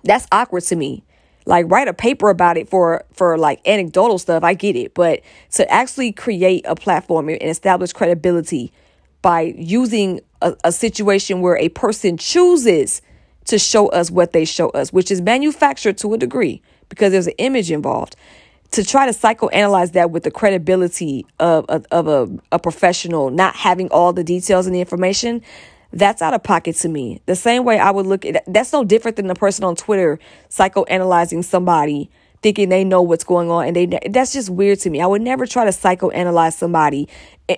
that's 0.03 0.25
awkward 0.31 0.63
to 0.63 0.75
me. 0.75 1.03
Like 1.45 1.69
write 1.69 1.87
a 1.87 1.93
paper 1.93 2.29
about 2.29 2.57
it 2.57 2.69
for 2.69 3.03
for 3.11 3.37
like 3.37 3.59
anecdotal 3.67 4.17
stuff, 4.17 4.43
I 4.43 4.53
get 4.53 4.75
it, 4.75 4.93
but 4.93 5.21
to 5.51 5.69
actually 5.69 6.11
create 6.11 6.65
a 6.67 6.75
platform 6.75 7.29
and 7.29 7.41
establish 7.43 7.91
credibility 7.91 8.71
by 9.21 9.53
using 9.57 10.21
a, 10.41 10.55
a 10.63 10.71
situation 10.71 11.41
where 11.41 11.57
a 11.57 11.69
person 11.69 12.17
chooses 12.17 13.01
to 13.45 13.59
show 13.59 13.87
us 13.89 14.09
what 14.09 14.31
they 14.31 14.45
show 14.45 14.69
us, 14.69 14.93
which 14.93 15.11
is 15.11 15.21
manufactured 15.21 15.97
to 15.99 16.13
a 16.13 16.17
degree 16.17 16.61
because 16.89 17.11
there's 17.11 17.27
an 17.27 17.33
image 17.37 17.69
involved 17.69 18.15
to 18.71 18.83
try 18.83 19.05
to 19.05 19.11
psychoanalyze 19.11 19.93
that 19.93 20.11
with 20.11 20.23
the 20.23 20.31
credibility 20.31 21.25
of, 21.39 21.65
of, 21.69 21.85
of 21.91 22.07
a, 22.07 22.29
a 22.51 22.59
professional 22.59 23.29
not 23.29 23.55
having 23.55 23.89
all 23.89 24.13
the 24.13 24.23
details 24.23 24.65
and 24.65 24.75
the 24.75 24.79
information, 24.79 25.41
that's 25.93 26.21
out 26.21 26.33
of 26.33 26.43
pocket 26.43 26.75
to 26.77 26.89
me. 26.89 27.21
The 27.25 27.35
same 27.35 27.63
way 27.63 27.79
I 27.79 27.89
would 27.89 28.05
look 28.05 28.25
at 28.25 28.43
that's 28.47 28.73
no 28.73 28.83
different 28.83 29.17
than 29.17 29.27
the 29.27 29.35
person 29.35 29.63
on 29.63 29.75
Twitter 29.75 30.19
psychoanalyzing 30.49 31.43
somebody 31.43 32.09
thinking 32.41 32.69
they 32.69 32.83
know 32.83 33.01
what's 33.01 33.23
going 33.23 33.49
on 33.49 33.65
and 33.65 33.75
they 33.75 33.85
that's 34.09 34.33
just 34.33 34.49
weird 34.49 34.79
to 34.81 34.89
me. 34.89 35.01
I 35.01 35.07
would 35.07 35.21
never 35.21 35.47
try 35.47 35.63
to 35.63 35.71
psychoanalyze 35.71 36.53
somebody. 36.53 37.07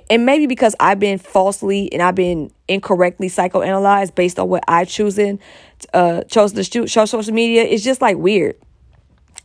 And 0.10 0.26
maybe 0.26 0.46
because 0.46 0.76
I've 0.80 1.00
been 1.00 1.18
falsely 1.18 1.92
and 1.92 2.02
I've 2.02 2.16
been 2.16 2.52
incorrectly 2.68 3.28
psychoanalyzed 3.28 4.14
based 4.14 4.38
on 4.40 4.50
what 4.50 4.64
I 4.68 4.86
choosing 4.86 5.40
uh 5.94 6.24
chose 6.24 6.54
to 6.54 6.88
show 6.88 7.06
social 7.06 7.34
media, 7.34 7.64
it's 7.64 7.84
just 7.84 8.02
like 8.02 8.18
weird. 8.18 8.56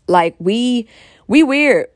Like 0.07 0.37
we 0.39 0.87
we 1.27 1.43
weird. 1.43 1.87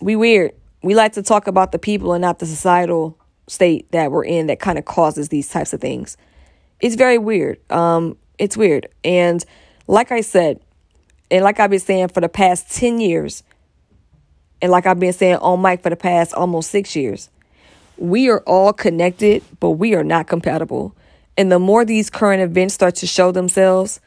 We 0.00 0.16
weird. 0.16 0.52
We 0.82 0.94
like 0.94 1.12
to 1.12 1.22
talk 1.22 1.46
about 1.46 1.72
the 1.72 1.78
people 1.78 2.12
and 2.12 2.22
not 2.22 2.38
the 2.38 2.46
societal 2.46 3.18
state 3.46 3.90
that 3.92 4.10
we're 4.10 4.24
in 4.24 4.46
that 4.46 4.60
kind 4.60 4.78
of 4.78 4.84
causes 4.84 5.28
these 5.28 5.48
types 5.48 5.72
of 5.72 5.80
things. 5.80 6.16
It's 6.80 6.94
very 6.94 7.18
weird. 7.18 7.58
Um 7.70 8.16
it's 8.38 8.56
weird. 8.56 8.88
And 9.04 9.44
like 9.86 10.12
I 10.12 10.22
said, 10.22 10.60
and 11.30 11.44
like 11.44 11.60
I've 11.60 11.70
been 11.70 11.78
saying 11.78 12.08
for 12.08 12.20
the 12.20 12.28
past 12.28 12.74
10 12.74 13.00
years, 13.00 13.42
and 14.62 14.72
like 14.72 14.86
I've 14.86 14.98
been 14.98 15.12
saying 15.12 15.36
on 15.36 15.60
mic 15.60 15.82
for 15.82 15.90
the 15.90 15.96
past 15.96 16.32
almost 16.34 16.70
six 16.70 16.96
years, 16.96 17.28
we 17.96 18.30
are 18.30 18.40
all 18.40 18.72
connected, 18.72 19.42
but 19.60 19.72
we 19.72 19.94
are 19.94 20.04
not 20.04 20.26
compatible. 20.26 20.96
And 21.36 21.52
the 21.52 21.58
more 21.58 21.84
these 21.84 22.10
current 22.10 22.42
events 22.42 22.74
start 22.74 22.96
to 22.96 23.06
show 23.06 23.30
themselves, 23.30 24.00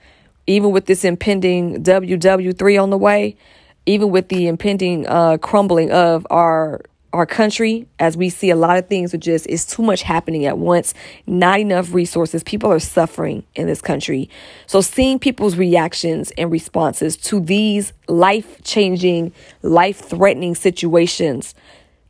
even 0.48 0.72
with 0.72 0.88
this 0.88 1.06
impending 1.06 1.84
WW3 1.84 2.82
on 2.82 2.90
the 2.90 2.98
way, 2.98 3.38
even 3.86 4.10
with 4.10 4.30
the 4.30 4.48
impending 4.48 5.08
uh, 5.08 5.38
crumbling 5.38 5.92
of 5.92 6.26
our 6.30 6.82
our 7.14 7.28
country 7.28 7.88
as 8.00 8.18
we 8.18 8.28
see 8.28 8.50
a 8.50 8.56
lot 8.56 8.76
of 8.76 8.88
things 8.88 9.14
are 9.14 9.20
just 9.20 9.46
it's 9.46 9.66
too 9.66 9.84
much 9.84 10.02
happening 10.02 10.48
at 10.48 10.58
once 10.58 10.96
not 11.28 11.60
enough 11.60 11.94
resources 11.94 12.44
people 12.44 12.72
are 12.72 12.80
suffering 12.80 13.44
in 13.54 13.68
this 13.68 13.82
country. 13.82 14.30
So 14.66 14.82
seeing 14.82 15.20
people's 15.20 15.56
reactions 15.56 16.32
and 16.40 16.52
responses 16.52 17.16
to 17.18 17.40
these 17.40 17.94
life-changing 18.08 19.32
life-threatening 19.62 20.56
situations 20.56 21.54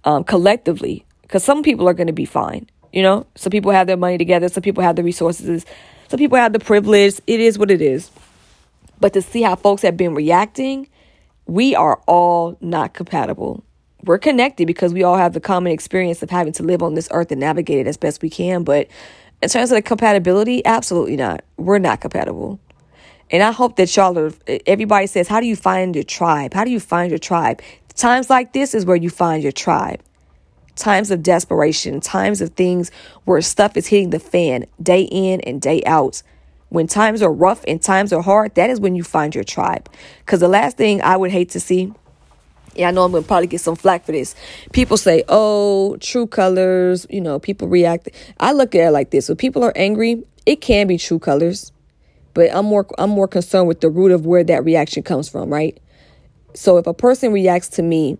um, 0.05 0.23
collectively 0.23 1.05
because 1.23 1.43
some 1.43 1.63
people 1.63 1.87
are 1.89 1.93
going 1.93 2.07
to 2.07 2.13
be 2.13 2.25
fine 2.25 2.67
you 2.93 3.01
know? 3.01 3.25
Some 3.33 3.49
people 3.49 3.71
have 3.71 3.87
their 3.87 3.97
money 3.97 4.17
together 4.17 4.47
some 4.47 4.63
people 4.63 4.83
have 4.83 4.95
the 4.95 5.03
resources 5.03 5.65
some 6.07 6.17
people 6.17 6.37
have 6.37 6.53
the 6.53 6.59
privilege 6.59 7.19
it 7.27 7.41
is 7.41 7.59
what 7.59 7.71
it 7.71 7.81
is. 7.81 8.09
But 9.01 9.11
to 9.13 9.21
see 9.21 9.41
how 9.41 9.57
folks 9.57 9.81
have 9.81 9.97
been 9.97 10.15
reacting 10.15 10.87
we 11.45 11.75
are 11.75 12.01
all 12.07 12.57
not 12.61 12.93
compatible 12.93 13.63
we're 14.05 14.17
connected 14.17 14.67
because 14.67 14.93
we 14.93 15.03
all 15.03 15.15
have 15.15 15.33
the 15.33 15.39
common 15.39 15.71
experience 15.71 16.21
of 16.21 16.29
having 16.29 16.53
to 16.53 16.63
live 16.63 16.83
on 16.83 16.93
this 16.93 17.07
earth 17.11 17.31
and 17.31 17.39
navigate 17.39 17.79
it 17.79 17.87
as 17.87 17.97
best 17.97 18.21
we 18.21 18.29
can. 18.29 18.63
But 18.63 18.87
in 19.41 19.49
terms 19.49 19.71
of 19.71 19.75
the 19.75 19.81
compatibility, 19.81 20.65
absolutely 20.65 21.15
not. 21.15 21.43
We're 21.57 21.79
not 21.79 22.01
compatible. 22.01 22.59
And 23.31 23.41
I 23.41 23.51
hope 23.51 23.77
that 23.77 23.95
y'all 23.95 24.17
are, 24.17 24.31
everybody 24.67 25.07
says, 25.07 25.27
How 25.27 25.39
do 25.39 25.47
you 25.47 25.55
find 25.55 25.95
your 25.95 26.03
tribe? 26.03 26.53
How 26.53 26.63
do 26.63 26.71
you 26.71 26.79
find 26.79 27.09
your 27.09 27.19
tribe? 27.19 27.61
Times 27.95 28.29
like 28.29 28.53
this 28.53 28.73
is 28.73 28.85
where 28.85 28.95
you 28.95 29.09
find 29.09 29.41
your 29.41 29.51
tribe. 29.51 30.01
Times 30.75 31.11
of 31.11 31.23
desperation, 31.23 32.01
times 32.01 32.41
of 32.41 32.51
things 32.51 32.91
where 33.25 33.39
stuff 33.41 33.77
is 33.77 33.87
hitting 33.87 34.09
the 34.09 34.19
fan 34.19 34.65
day 34.81 35.03
in 35.03 35.39
and 35.41 35.61
day 35.61 35.81
out. 35.85 36.23
When 36.73 36.87
times 36.87 37.21
are 37.21 37.31
rough 37.31 37.63
and 37.67 37.79
times 37.79 38.11
are 38.11 38.23
hard, 38.23 38.55
that 38.55 38.71
is 38.71 38.79
when 38.79 38.95
you 38.95 39.03
find 39.03 39.35
your 39.35 39.43
tribe. 39.43 39.87
Because 40.25 40.39
the 40.39 40.47
last 40.47 40.75
thing 40.75 41.03
I 41.03 41.15
would 41.15 41.29
hate 41.29 41.51
to 41.51 41.59
see 41.59 41.93
yeah, 42.73 42.87
I 42.87 42.91
know 42.91 43.03
I'm 43.03 43.11
gonna 43.11 43.23
probably 43.23 43.45
get 43.45 43.61
some 43.61 43.75
flack 43.75 44.03
for 44.03 44.13
this. 44.13 44.33
People 44.71 44.97
say, 44.97 45.23
"Oh, 45.29 45.95
true 45.97 46.25
colors." 46.25 47.05
You 47.07 47.21
know, 47.21 47.37
people 47.37 47.67
react. 47.67 48.09
I 48.39 48.53
look 48.53 48.73
at 48.73 48.87
it 48.87 48.89
like 48.89 49.11
this: 49.11 49.29
when 49.29 49.37
people 49.37 49.63
are 49.63 49.73
angry, 49.75 50.23
it 50.47 50.61
can 50.61 50.87
be 50.87 50.97
true 50.97 51.19
colors, 51.19 51.71
but 52.33 52.49
I'm 52.51 52.65
more 52.65 52.87
I'm 52.97 53.11
more 53.11 53.27
concerned 53.27 53.67
with 53.67 53.81
the 53.81 53.91
root 53.91 54.11
of 54.11 54.25
where 54.25 54.43
that 54.43 54.65
reaction 54.65 55.03
comes 55.03 55.29
from, 55.29 55.53
right? 55.53 55.79
So 56.55 56.77
if 56.77 56.87
a 56.87 56.93
person 56.95 57.31
reacts 57.31 57.69
to 57.69 57.83
me 57.83 58.17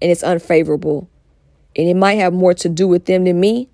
and 0.00 0.12
it's 0.12 0.22
unfavorable, 0.22 1.08
and 1.74 1.88
it 1.88 1.96
might 1.96 2.18
have 2.20 2.32
more 2.32 2.54
to 2.54 2.68
do 2.68 2.86
with 2.86 3.06
them 3.06 3.24
than 3.24 3.40
me, 3.40 3.68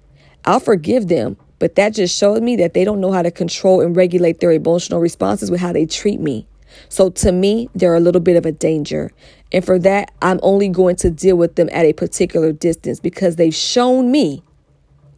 I'll 0.46 0.60
forgive 0.60 1.08
them. 1.08 1.36
But 1.58 1.74
that 1.76 1.94
just 1.94 2.16
showed 2.16 2.42
me 2.42 2.56
that 2.56 2.74
they 2.74 2.84
don't 2.84 3.00
know 3.00 3.12
how 3.12 3.22
to 3.22 3.30
control 3.30 3.80
and 3.80 3.96
regulate 3.96 4.40
their 4.40 4.52
emotional 4.52 5.00
responses 5.00 5.50
with 5.50 5.60
how 5.60 5.72
they 5.72 5.86
treat 5.86 6.20
me. 6.20 6.46
So 6.88 7.10
to 7.10 7.32
me, 7.32 7.70
they're 7.74 7.94
a 7.94 8.00
little 8.00 8.20
bit 8.20 8.36
of 8.36 8.44
a 8.44 8.52
danger. 8.52 9.10
And 9.52 9.64
for 9.64 9.78
that, 9.78 10.12
I'm 10.20 10.40
only 10.42 10.68
going 10.68 10.96
to 10.96 11.10
deal 11.10 11.36
with 11.36 11.54
them 11.54 11.68
at 11.72 11.84
a 11.84 11.92
particular 11.92 12.52
distance 12.52 13.00
because 13.00 13.36
they've 13.36 13.54
shown 13.54 14.10
me, 14.10 14.42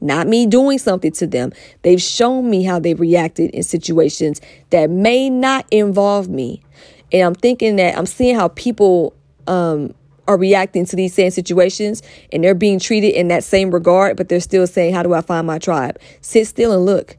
not 0.01 0.29
me 0.29 0.47
doing 0.47 0.79
something 0.79 1.13
to 1.13 1.27
them, 1.27 1.53
they've 1.83 2.01
shown 2.01 2.49
me 2.49 2.63
how 2.63 2.79
they've 2.79 3.01
reacted 3.01 3.51
in 3.51 3.63
situations 3.63 4.41
that 4.71 4.91
may 4.91 5.29
not 5.29 5.67
involve 5.71 6.29
me. 6.29 6.63
And 7.11 7.23
I'm 7.23 7.35
thinking 7.35 7.77
that 7.77 7.97
I'm 7.97 8.07
seeing 8.07 8.37
how 8.37 8.49
people 8.49 9.15
um, 9.47 9.95
are 10.29 10.37
reacting 10.37 10.85
to 10.87 10.95
these 10.95 11.15
same 11.15 11.31
situations 11.31 12.03
and 12.33 12.45
they're 12.45 12.55
being 12.55 12.79
treated 12.79 13.09
in 13.15 13.29
that 13.29 13.43
same 13.43 13.71
regard, 13.73 14.17
but 14.17 14.29
they're 14.29 14.41
still 14.41 14.67
saying, 14.67 14.95
How 14.95 15.03
do 15.03 15.15
I 15.15 15.23
find 15.23 15.47
my 15.47 15.59
tribe? 15.59 15.99
Sit 16.21 16.47
still 16.47 16.73
and 16.73 16.85
look. 16.85 17.17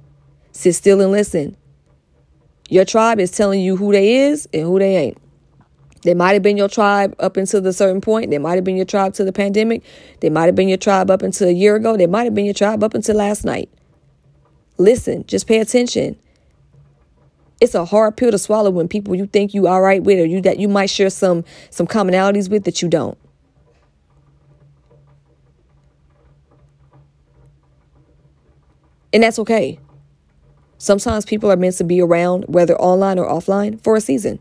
Sit 0.53 0.73
still 0.73 1.01
and 1.01 1.11
listen. 1.11 1.57
Your 2.69 2.85
tribe 2.85 3.19
is 3.19 3.31
telling 3.31 3.61
you 3.61 3.75
who 3.75 3.91
they 3.91 4.15
is 4.15 4.47
and 4.53 4.63
who 4.63 4.77
they 4.79 4.95
ain't. 4.95 5.17
They 6.03 6.13
might 6.13 6.33
have 6.33 6.43
been 6.43 6.55
your 6.55 6.69
tribe 6.69 7.15
up 7.19 7.35
until 7.35 7.61
the 7.61 7.73
certain 7.73 7.99
point. 7.99 8.29
They 8.29 8.37
might 8.37 8.55
have 8.55 8.63
been 8.63 8.77
your 8.77 8.85
tribe 8.85 9.13
to 9.15 9.25
the 9.25 9.33
pandemic. 9.33 9.83
They 10.21 10.29
might 10.29 10.45
have 10.45 10.55
been 10.55 10.69
your 10.69 10.77
tribe 10.77 11.11
up 11.11 11.23
until 11.23 11.49
a 11.49 11.51
year 11.51 11.75
ago. 11.75 11.97
They 11.97 12.07
might 12.07 12.23
have 12.23 12.35
been 12.35 12.45
your 12.45 12.53
tribe 12.53 12.83
up 12.83 12.93
until 12.93 13.15
last 13.15 13.43
night. 13.43 13.69
Listen, 14.77 15.25
just 15.25 15.45
pay 15.47 15.59
attention. 15.59 16.17
It's 17.61 17.75
a 17.75 17.85
hard 17.85 18.15
pill 18.15 18.31
to 18.31 18.37
swallow 18.37 18.69
when 18.69 18.87
people 18.87 19.15
you 19.15 19.25
think 19.25 19.53
you 19.53 19.67
all 19.67 19.81
right 19.81 20.01
with 20.01 20.19
or 20.19 20.25
you 20.25 20.41
that 20.41 20.59
you 20.59 20.67
might 20.67 20.89
share 20.89 21.09
some 21.09 21.43
some 21.69 21.87
commonalities 21.87 22.49
with 22.49 22.63
that 22.63 22.81
you 22.81 22.87
don't. 22.87 23.17
And 29.11 29.23
that's 29.23 29.39
okay. 29.39 29.79
Sometimes 30.77 31.25
people 31.25 31.51
are 31.51 31.57
meant 31.57 31.75
to 31.77 31.83
be 31.83 31.99
around, 31.99 32.45
whether 32.47 32.79
online 32.79 33.19
or 33.19 33.27
offline, 33.27 33.81
for 33.81 33.95
a 33.95 34.01
season. 34.01 34.39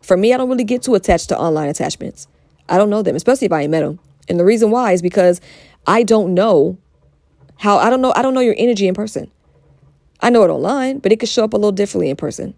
For 0.00 0.16
me, 0.16 0.32
I 0.32 0.36
don't 0.36 0.48
really 0.48 0.64
get 0.64 0.82
too 0.82 0.94
attached 0.94 1.28
to 1.28 1.38
online 1.38 1.68
attachments. 1.68 2.26
I 2.68 2.78
don't 2.78 2.90
know 2.90 3.02
them, 3.02 3.14
especially 3.14 3.46
if 3.46 3.52
I 3.52 3.62
ain't 3.62 3.70
met 3.70 3.82
them. 3.82 4.00
And 4.28 4.40
the 4.40 4.44
reason 4.44 4.70
why 4.70 4.92
is 4.92 5.02
because 5.02 5.40
I 5.86 6.02
don't 6.02 6.34
know 6.34 6.78
how, 7.58 7.78
I 7.78 7.90
don't 7.90 8.00
know, 8.00 8.12
I 8.16 8.22
don't 8.22 8.34
know 8.34 8.40
your 8.40 8.54
energy 8.58 8.88
in 8.88 8.94
person. 8.94 9.30
I 10.20 10.30
know 10.30 10.42
it 10.42 10.50
online, 10.50 10.98
but 10.98 11.12
it 11.12 11.20
could 11.20 11.28
show 11.28 11.44
up 11.44 11.52
a 11.52 11.56
little 11.56 11.72
differently 11.72 12.10
in 12.10 12.16
person. 12.16 12.54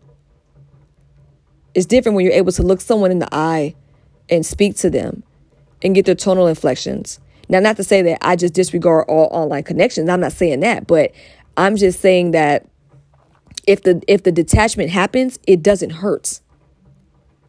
It's 1.74 1.86
different 1.86 2.16
when 2.16 2.24
you're 2.24 2.34
able 2.34 2.52
to 2.52 2.62
look 2.62 2.80
someone 2.80 3.10
in 3.10 3.18
the 3.18 3.28
eye 3.32 3.74
and 4.28 4.44
speak 4.44 4.76
to 4.76 4.90
them 4.90 5.22
and 5.82 5.94
get 5.94 6.06
their 6.06 6.14
tonal 6.14 6.46
inflections. 6.46 7.20
Now, 7.48 7.60
not 7.60 7.76
to 7.76 7.84
say 7.84 8.02
that 8.02 8.18
I 8.22 8.36
just 8.36 8.54
disregard 8.54 9.06
all 9.08 9.28
online 9.32 9.64
connections. 9.64 10.08
I'm 10.08 10.20
not 10.20 10.32
saying 10.32 10.60
that, 10.60 10.86
but 10.86 11.12
I'm 11.56 11.76
just 11.76 12.00
saying 12.00 12.30
that 12.30 12.66
if 13.66 13.82
the 13.82 14.02
if 14.08 14.22
the 14.22 14.32
detachment 14.32 14.90
happens, 14.90 15.38
it 15.46 15.62
doesn't 15.62 15.90
hurt 15.90 16.40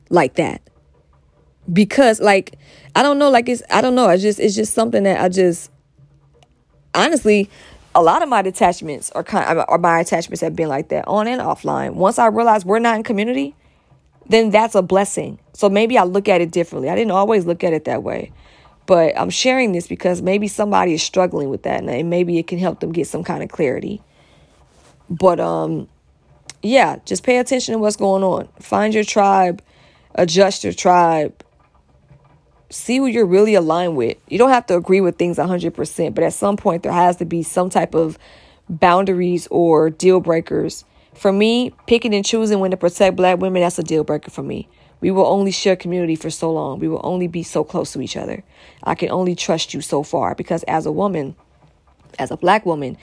like 0.10 0.36
that. 0.36 0.62
Because 1.72 2.20
like 2.20 2.58
I 2.96 3.04
don't 3.04 3.20
know, 3.20 3.30
like 3.30 3.48
it's 3.48 3.64
I 3.70 3.82
don't 3.82 3.96
know. 3.96 4.08
I 4.08 4.18
just 4.18 4.40
it's 4.40 4.56
just 4.56 4.74
something 4.74 5.04
that 5.04 5.22
I 5.22 5.30
just 5.30 5.72
honestly 6.94 7.50
a 7.94 8.02
lot 8.02 8.22
of 8.22 8.30
my 8.30 8.42
detachments 8.42 9.12
are 9.12 9.24
kind 9.24 9.64
or 9.68 9.78
my 9.78 10.00
attachments 10.00 10.42
have 10.42 10.56
been 10.56 10.70
like 10.70 10.90
that 10.90 11.08
on 11.08 11.28
and 11.28 11.42
offline. 11.42 11.94
Once 11.94 12.20
I 12.20 12.28
realize 12.28 12.66
we're 12.66 12.80
not 12.80 12.96
in 12.96 13.04
community, 13.04 13.56
then 14.28 14.50
that's 14.50 14.76
a 14.76 14.82
blessing. 14.82 15.40
So 15.54 15.70
maybe 15.70 15.98
I 15.98 16.04
look 16.04 16.30
at 16.30 16.42
it 16.42 16.52
differently. 16.52 16.90
I 16.90 16.96
didn't 16.96 17.12
always 17.12 17.46
look 17.46 17.64
at 17.64 17.74
it 17.74 17.86
that 17.86 18.04
way. 18.04 18.32
But 18.86 19.18
I'm 19.18 19.30
sharing 19.30 19.74
this 19.74 19.88
because 19.88 20.22
maybe 20.22 20.48
somebody 20.48 20.94
is 20.94 21.04
struggling 21.04 21.50
with 21.50 21.64
that 21.64 21.84
and 21.84 22.10
maybe 22.10 22.38
it 22.38 22.48
can 22.48 22.60
help 22.60 22.80
them 22.80 22.92
get 22.92 23.08
some 23.08 23.24
kind 23.24 23.44
of 23.44 23.50
clarity. 23.50 24.02
But 25.10 25.40
um 25.40 25.90
yeah, 26.64 27.00
just 27.06 27.24
pay 27.24 27.38
attention 27.38 27.74
to 27.74 27.80
what's 27.80 27.96
going 27.96 28.24
on. 28.24 28.48
Find 28.60 28.94
your 28.94 29.04
tribe, 29.04 29.62
adjust 30.16 30.64
your 30.64 30.74
tribe, 30.74 31.44
see 32.72 32.98
who 32.98 33.06
you're 33.06 33.26
really 33.26 33.56
aligned 33.56 33.96
with. 33.96 34.18
You 34.28 34.38
don't 34.38 34.50
have 34.50 34.66
to 34.68 34.76
agree 34.76 35.02
with 35.02 35.18
things 35.18 35.38
100%, 35.38 36.16
but 36.16 36.24
at 36.24 36.34
some 36.34 36.58
point, 36.58 36.84
there 36.84 36.92
has 36.92 37.18
to 37.18 37.26
be 37.26 37.44
some 37.44 37.70
type 37.70 37.94
of 37.94 38.18
boundaries 38.70 39.48
or 39.52 39.90
deal 39.90 40.20
breakers. 40.20 40.86
For 41.14 41.32
me, 41.32 41.74
picking 41.88 42.14
and 42.14 42.26
choosing 42.26 42.60
when 42.60 42.72
to 42.72 42.78
protect 42.78 43.16
black 43.16 43.40
women, 43.40 43.62
that's 43.62 43.78
a 43.78 43.84
deal 43.84 44.04
breaker 44.04 44.32
for 44.32 44.44
me. 44.44 44.68
We 45.02 45.12
will 45.12 45.26
only 45.26 45.52
share 45.52 45.76
community 45.76 46.16
for 46.16 46.30
so 46.30 46.52
long. 46.52 46.80
We 46.80 46.88
will 46.88 47.02
only 47.04 47.28
be 47.28 47.44
so 47.44 47.64
close 47.64 47.92
to 47.94 48.02
each 48.02 48.16
other. 48.16 48.44
I 48.84 48.96
can 48.96 49.10
only 49.10 49.36
trust 49.36 49.74
you 49.74 49.82
so 49.82 50.04
far 50.04 50.36
because 50.36 50.64
as 50.64 50.86
a 50.86 50.92
woman, 50.92 51.36
as 52.20 52.32
a 52.32 52.38
black 52.38 52.66
woman, 52.66 52.98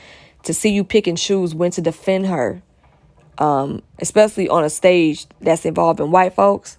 to 0.44 0.54
see 0.54 0.70
you 0.70 0.84
pick 0.84 1.06
and 1.06 1.18
choose 1.18 1.54
when 1.54 1.72
to 1.72 1.80
defend 1.80 2.26
her 2.26 2.62
um, 3.38 3.82
especially 4.00 4.48
on 4.48 4.64
a 4.64 4.70
stage 4.70 5.26
that's 5.40 5.64
involving 5.64 6.10
white 6.10 6.34
folks, 6.34 6.78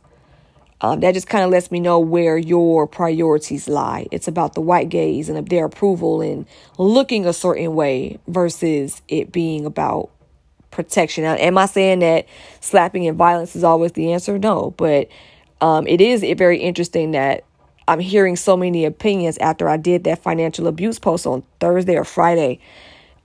um, 0.82 1.02
that 1.02 1.14
just 1.14 1.28
kind 1.28 1.44
of 1.44 1.52
lets 1.52 1.72
me 1.72 1.80
know 1.80 2.00
where 2.00 2.38
your 2.38 2.88
priorities 2.88 3.68
lie. 3.68 4.08
It's 4.12 4.28
about 4.28 4.54
the 4.54 4.62
white 4.62 4.90
gaze 4.90 5.28
and 5.28 5.48
their 5.48 5.66
approval 5.66 6.22
and 6.22 6.46
looking 6.78 7.26
a 7.26 7.34
certain 7.34 7.76
way 7.76 8.20
versus 8.28 9.02
it 9.08 9.32
being 9.32 9.66
about 9.66 10.10
protection. 10.72 11.26
Now, 11.26 11.36
am 11.36 11.58
I 11.58 11.66
saying 11.66 12.00
that 12.00 12.28
slapping 12.62 13.08
and 13.08 13.18
violence 13.18 13.56
is 13.56 13.64
always 13.64 13.92
the 13.92 14.14
answer? 14.14 14.40
No, 14.40 14.72
but 14.78 15.10
um, 15.62 15.86
it 15.88 16.00
is 16.00 16.22
very 16.38 16.60
interesting 16.60 17.12
that 17.12 17.44
I'm 17.88 18.00
hearing 18.00 18.36
so 18.36 18.56
many 18.56 18.86
opinions 18.86 19.38
after 19.40 19.68
I 19.68 19.76
did 19.76 20.06
that 20.06 20.22
financial 20.22 20.68
abuse 20.68 21.00
post 21.00 21.26
on 21.26 21.44
Thursday 21.60 21.98
or 21.98 22.06
Friday. 22.06 22.60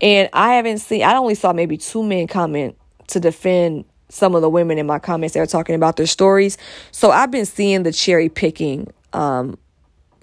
And 0.00 0.28
I 0.32 0.54
haven't 0.54 0.78
seen, 0.78 1.02
I 1.02 1.14
only 1.14 1.34
saw 1.34 1.52
maybe 1.52 1.76
two 1.76 2.02
men 2.02 2.26
comment 2.26 2.76
to 3.08 3.20
defend 3.20 3.84
some 4.14 4.36
of 4.36 4.42
the 4.42 4.48
women 4.48 4.78
in 4.78 4.86
my 4.86 5.00
comments 5.00 5.34
that 5.34 5.40
are 5.40 5.46
talking 5.46 5.74
about 5.74 5.96
their 5.96 6.06
stories. 6.06 6.56
So 6.92 7.10
I've 7.10 7.32
been 7.32 7.46
seeing 7.46 7.82
the 7.82 7.92
cherry 7.92 8.28
picking 8.28 8.92
um, 9.12 9.58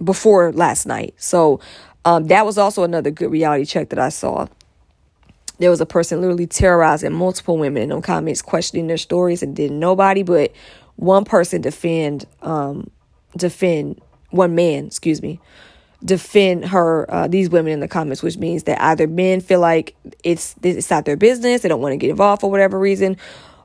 before 0.01 0.53
last 0.53 0.85
night. 0.85 1.13
So 1.17 1.59
um, 2.05 2.27
that 2.27 2.45
was 2.45 2.57
also 2.57 2.83
another 2.83 3.11
good 3.11 3.29
reality 3.29 3.65
check 3.65 3.89
that 3.89 3.99
I 3.99 4.07
saw. 4.07 4.47
There 5.59 5.69
was 5.69 5.81
a 5.81 5.85
person 5.85 6.21
literally 6.21 6.47
terrorizing 6.47 7.11
multiple 7.11 7.57
women 7.57 7.83
in 7.83 7.89
them 7.89 8.01
comments, 8.01 8.41
questioning 8.41 8.87
their 8.87 8.97
stories, 8.97 9.43
and 9.43 9.55
didn't 9.55 9.79
nobody 9.79 10.23
but 10.23 10.53
one 10.95 11.25
person 11.25 11.61
defend 11.61 12.25
um, 12.41 12.89
defend 13.35 14.01
one 14.29 14.55
man, 14.55 14.87
excuse 14.87 15.21
me, 15.21 15.39
defend 16.03 16.65
her 16.65 17.05
uh, 17.13 17.27
these 17.27 17.49
women 17.49 17.73
in 17.73 17.79
the 17.81 17.87
comments, 17.87 18.23
which 18.23 18.37
means 18.37 18.63
that 18.63 18.81
either 18.81 19.05
men 19.05 19.41
feel 19.41 19.59
like 19.59 19.95
it's 20.23 20.55
it's 20.63 20.89
not 20.89 21.05
their 21.05 21.17
business, 21.17 21.61
they 21.61 21.69
don't 21.69 21.81
want 21.81 21.93
to 21.93 21.97
get 21.97 22.09
involved 22.09 22.41
for 22.41 22.49
whatever 22.49 22.79
reason, 22.79 23.17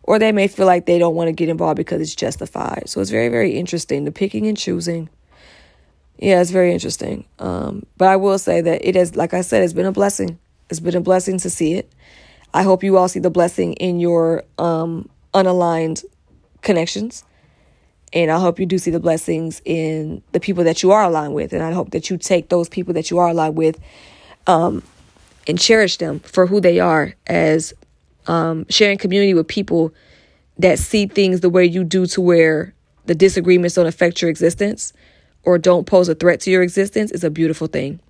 or 0.07 0.19
they 0.19 0.33
may 0.33 0.49
feel 0.49 0.67
like 0.67 0.87
they 0.87 0.99
don't 0.99 1.15
want 1.15 1.29
to 1.29 1.33
get 1.33 1.49
involved 1.49 1.77
because 1.77 2.01
it's 2.01 2.15
justified. 2.15 2.85
So 2.87 3.01
it's 3.01 3.11
very 3.11 3.29
very 3.29 3.53
interesting 3.53 4.05
the 4.05 4.13
picking 4.13 4.47
and 4.47 4.57
choosing 4.57 5.09
yeah, 6.19 6.41
it's 6.41 6.51
very 6.51 6.73
interesting. 6.73 7.27
Um, 7.39 7.85
but 7.97 8.09
I 8.09 8.17
will 8.17 8.39
say 8.39 8.61
that 8.61 8.87
it 8.87 8.95
has, 8.95 9.17
like 9.17 9.35
I 9.35 9.43
said, 9.43 9.63
it's 9.63 9.73
been 9.73 9.87
a 9.87 9.93
blessing. 9.93 10.39
It's 10.71 10.81
been 10.81 10.97
a 10.97 11.01
blessing 11.01 11.39
to 11.41 11.51
see 11.51 11.75
it. 11.75 11.93
I 12.55 12.63
hope 12.63 12.83
you 12.83 12.97
all 12.97 13.09
see 13.09 13.21
the 13.21 13.31
blessing 13.31 13.75
in 13.75 14.01
your 14.01 14.45
um, 14.59 15.11
unaligned 15.35 16.05
connections. 16.63 17.23
And 18.13 18.31
I 18.31 18.39
hope 18.41 18.59
you 18.59 18.67
do 18.67 18.79
see 18.79 18.91
the 18.91 19.01
blessings 19.01 19.61
in 19.65 20.23
the 20.33 20.41
people 20.41 20.65
that 20.65 20.83
you 20.83 20.91
are 20.93 21.03
aligned 21.03 21.35
with. 21.35 21.53
And 21.53 21.63
I 21.63 21.73
hope 21.73 21.91
that 21.91 22.09
you 22.09 22.17
take 22.17 22.49
those 22.49 22.69
people 22.69 22.95
that 22.95 23.11
you 23.11 23.19
are 23.19 23.29
aligned 23.29 23.57
with 23.57 23.79
um, 24.47 24.83
and 25.47 25.59
cherish 25.59 25.99
them 25.99 26.21
for 26.21 26.47
who 26.47 26.61
they 26.61 26.81
are 26.81 27.15
as 27.27 27.75
um, 28.27 28.67
sharing 28.69 28.99
community 28.99 29.35
with 29.35 29.49
people 29.49 29.93
that 30.59 30.79
see 30.79 31.07
things 31.07 31.41
the 31.41 31.51
way 31.51 31.65
you 31.65 31.85
do 31.85 32.07
to 32.07 32.21
where 32.21 32.75
the 33.07 33.15
disagreements 33.15 33.75
don't 33.75 33.87
affect 33.87 34.21
your 34.21 34.31
existence 34.31 34.93
or 35.45 35.59
don't 35.59 35.87
pose 35.87 36.09
a 36.09 36.15
threat 36.15 36.41
to 36.41 36.51
your 36.51 36.63
existence 36.63 37.11
is 37.13 37.25
a 37.25 37.31
beautiful 37.31 37.67
thing. 37.67 38.01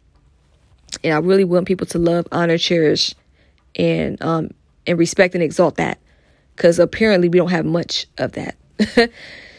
And 1.04 1.12
I 1.12 1.18
really 1.18 1.44
want 1.44 1.66
people 1.66 1.87
to 1.88 1.99
love, 1.99 2.26
honor, 2.32 2.58
cherish, 2.58 3.14
and 3.75 4.20
um, 4.23 4.50
and 4.87 4.99
respect 4.99 5.35
and 5.35 5.42
exalt 5.42 5.76
that, 5.76 5.99
because 6.54 6.78
apparently 6.78 7.28
we 7.28 7.38
don't 7.38 7.50
have 7.50 7.66
much 7.66 8.06
of 8.18 8.32
that. 8.32 8.56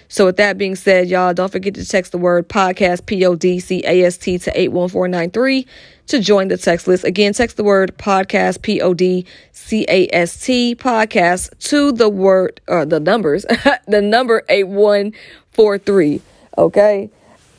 so 0.09 0.25
with 0.25 0.37
that 0.37 0.57
being 0.57 0.75
said, 0.75 1.09
y'all 1.09 1.33
don't 1.33 1.51
forget 1.51 1.73
to 1.75 1.85
text 1.85 2.11
the 2.11 2.17
word 2.17 2.47
podcast 2.47 3.05
P 3.05 3.25
O 3.25 3.35
D 3.35 3.59
C 3.59 3.83
A 3.85 4.03
S 4.03 4.17
T 4.17 4.37
to 4.39 4.59
eight 4.59 4.71
one 4.71 4.89
four 4.89 5.07
nine 5.07 5.31
three 5.31 5.67
to 6.07 6.19
join 6.19 6.47
the 6.47 6.57
text 6.57 6.87
list. 6.87 7.03
Again, 7.03 7.33
text 7.33 7.57
the 7.57 7.63
word 7.63 7.97
podcast 7.97 8.61
P 8.61 8.81
O 8.81 8.93
D 8.93 9.25
C 9.51 9.85
A 9.89 10.07
S 10.13 10.45
T 10.45 10.75
podcast 10.75 11.57
to 11.69 11.91
the 11.91 12.09
word 12.09 12.61
or 12.67 12.85
the 12.85 12.99
numbers 12.99 13.45
the 13.87 14.01
number 14.01 14.43
eight 14.49 14.67
one 14.67 15.13
four 15.51 15.77
three. 15.77 16.21
Okay 16.57 17.09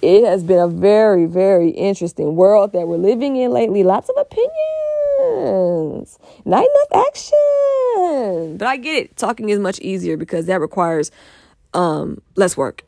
it 0.00 0.24
has 0.24 0.44
been 0.44 0.60
a 0.60 0.68
very, 0.68 1.26
very 1.26 1.70
interesting 1.70 2.36
world 2.36 2.72
that 2.72 2.86
we're 2.86 2.96
living 2.96 3.34
in 3.36 3.50
lately. 3.50 3.82
Lots 3.82 4.08
of 4.08 4.16
opinions, 4.16 6.20
not 6.44 6.60
enough 6.60 7.08
action. 7.08 8.56
But 8.58 8.68
I 8.68 8.76
get 8.76 9.04
it. 9.04 9.16
Talking 9.16 9.48
is 9.48 9.58
much 9.58 9.80
easier 9.80 10.16
because 10.16 10.46
that 10.46 10.60
requires 10.60 11.10
um, 11.75 12.20
less 12.37 12.56
work. 12.56 12.84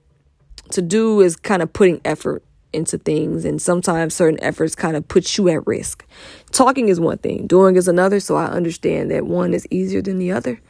To 0.73 0.83
do 0.83 1.21
is 1.21 1.37
kind 1.37 1.63
of 1.63 1.73
putting 1.73 2.01
effort 2.05 2.43
into 2.73 2.99
things, 2.99 3.45
and 3.45 3.61
sometimes 3.61 4.15
certain 4.15 4.43
efforts 4.43 4.75
kind 4.75 4.97
of 4.97 5.07
put 5.09 5.37
you 5.37 5.49
at 5.49 5.67
risk. 5.67 6.07
Talking 6.53 6.89
is 6.89 7.01
one 7.01 7.19
thing, 7.19 7.47
doing 7.47 7.77
is 7.77 7.89
another. 7.89 8.21
So 8.21 8.37
I 8.37 8.47
understand 8.47 9.11
that 9.11 9.27
one 9.27 9.55
is 9.55 9.67
easier 9.71 10.03
than 10.03 10.19
the 10.19 10.31
other. 10.33 10.61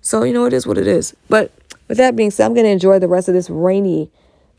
So, 0.00 0.22
you 0.22 0.32
know, 0.32 0.44
it 0.44 0.52
is 0.52 0.66
what 0.66 0.78
it 0.78 0.86
is. 0.86 1.14
But 1.28 1.52
with 1.88 1.98
that 1.98 2.16
being 2.16 2.30
said, 2.30 2.46
I'm 2.46 2.54
going 2.54 2.66
to 2.66 2.70
enjoy 2.70 2.98
the 2.98 3.08
rest 3.08 3.28
of 3.28 3.34
this 3.34 3.50
rainy 3.50 4.10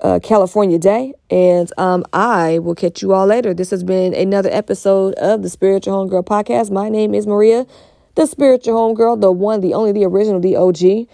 uh, 0.01 0.19
California 0.21 0.77
day. 0.77 1.13
And 1.29 1.71
um, 1.77 2.05
I 2.13 2.59
will 2.59 2.75
catch 2.75 3.01
you 3.01 3.13
all 3.13 3.25
later. 3.25 3.53
This 3.53 3.69
has 3.71 3.83
been 3.83 4.13
another 4.13 4.49
episode 4.51 5.13
of 5.15 5.43
the 5.43 5.49
Spiritual 5.49 5.93
Homegirl 5.93 6.25
podcast. 6.25 6.71
My 6.71 6.89
name 6.89 7.13
is 7.13 7.25
Maria, 7.25 7.65
the 8.15 8.25
Spiritual 8.25 8.75
Homegirl, 8.75 9.21
the 9.21 9.31
one, 9.31 9.61
the 9.61 9.73
only, 9.73 9.91
the 9.91 10.05
original, 10.05 10.39
the 10.39 10.55
OG. 10.55 11.07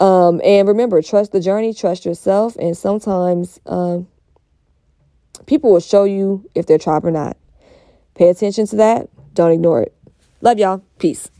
Um, 0.00 0.40
and 0.44 0.68
remember, 0.68 1.02
trust 1.02 1.32
the 1.32 1.40
journey, 1.40 1.74
trust 1.74 2.04
yourself. 2.04 2.56
And 2.56 2.76
sometimes 2.76 3.60
um, 3.66 4.06
people 5.46 5.72
will 5.72 5.80
show 5.80 6.04
you 6.04 6.48
if 6.54 6.66
they're 6.66 6.78
tribe 6.78 7.04
or 7.04 7.10
not. 7.10 7.36
Pay 8.14 8.28
attention 8.28 8.66
to 8.68 8.76
that. 8.76 9.08
Don't 9.34 9.52
ignore 9.52 9.82
it. 9.82 9.94
Love 10.40 10.58
y'all. 10.58 10.82
Peace. 10.98 11.30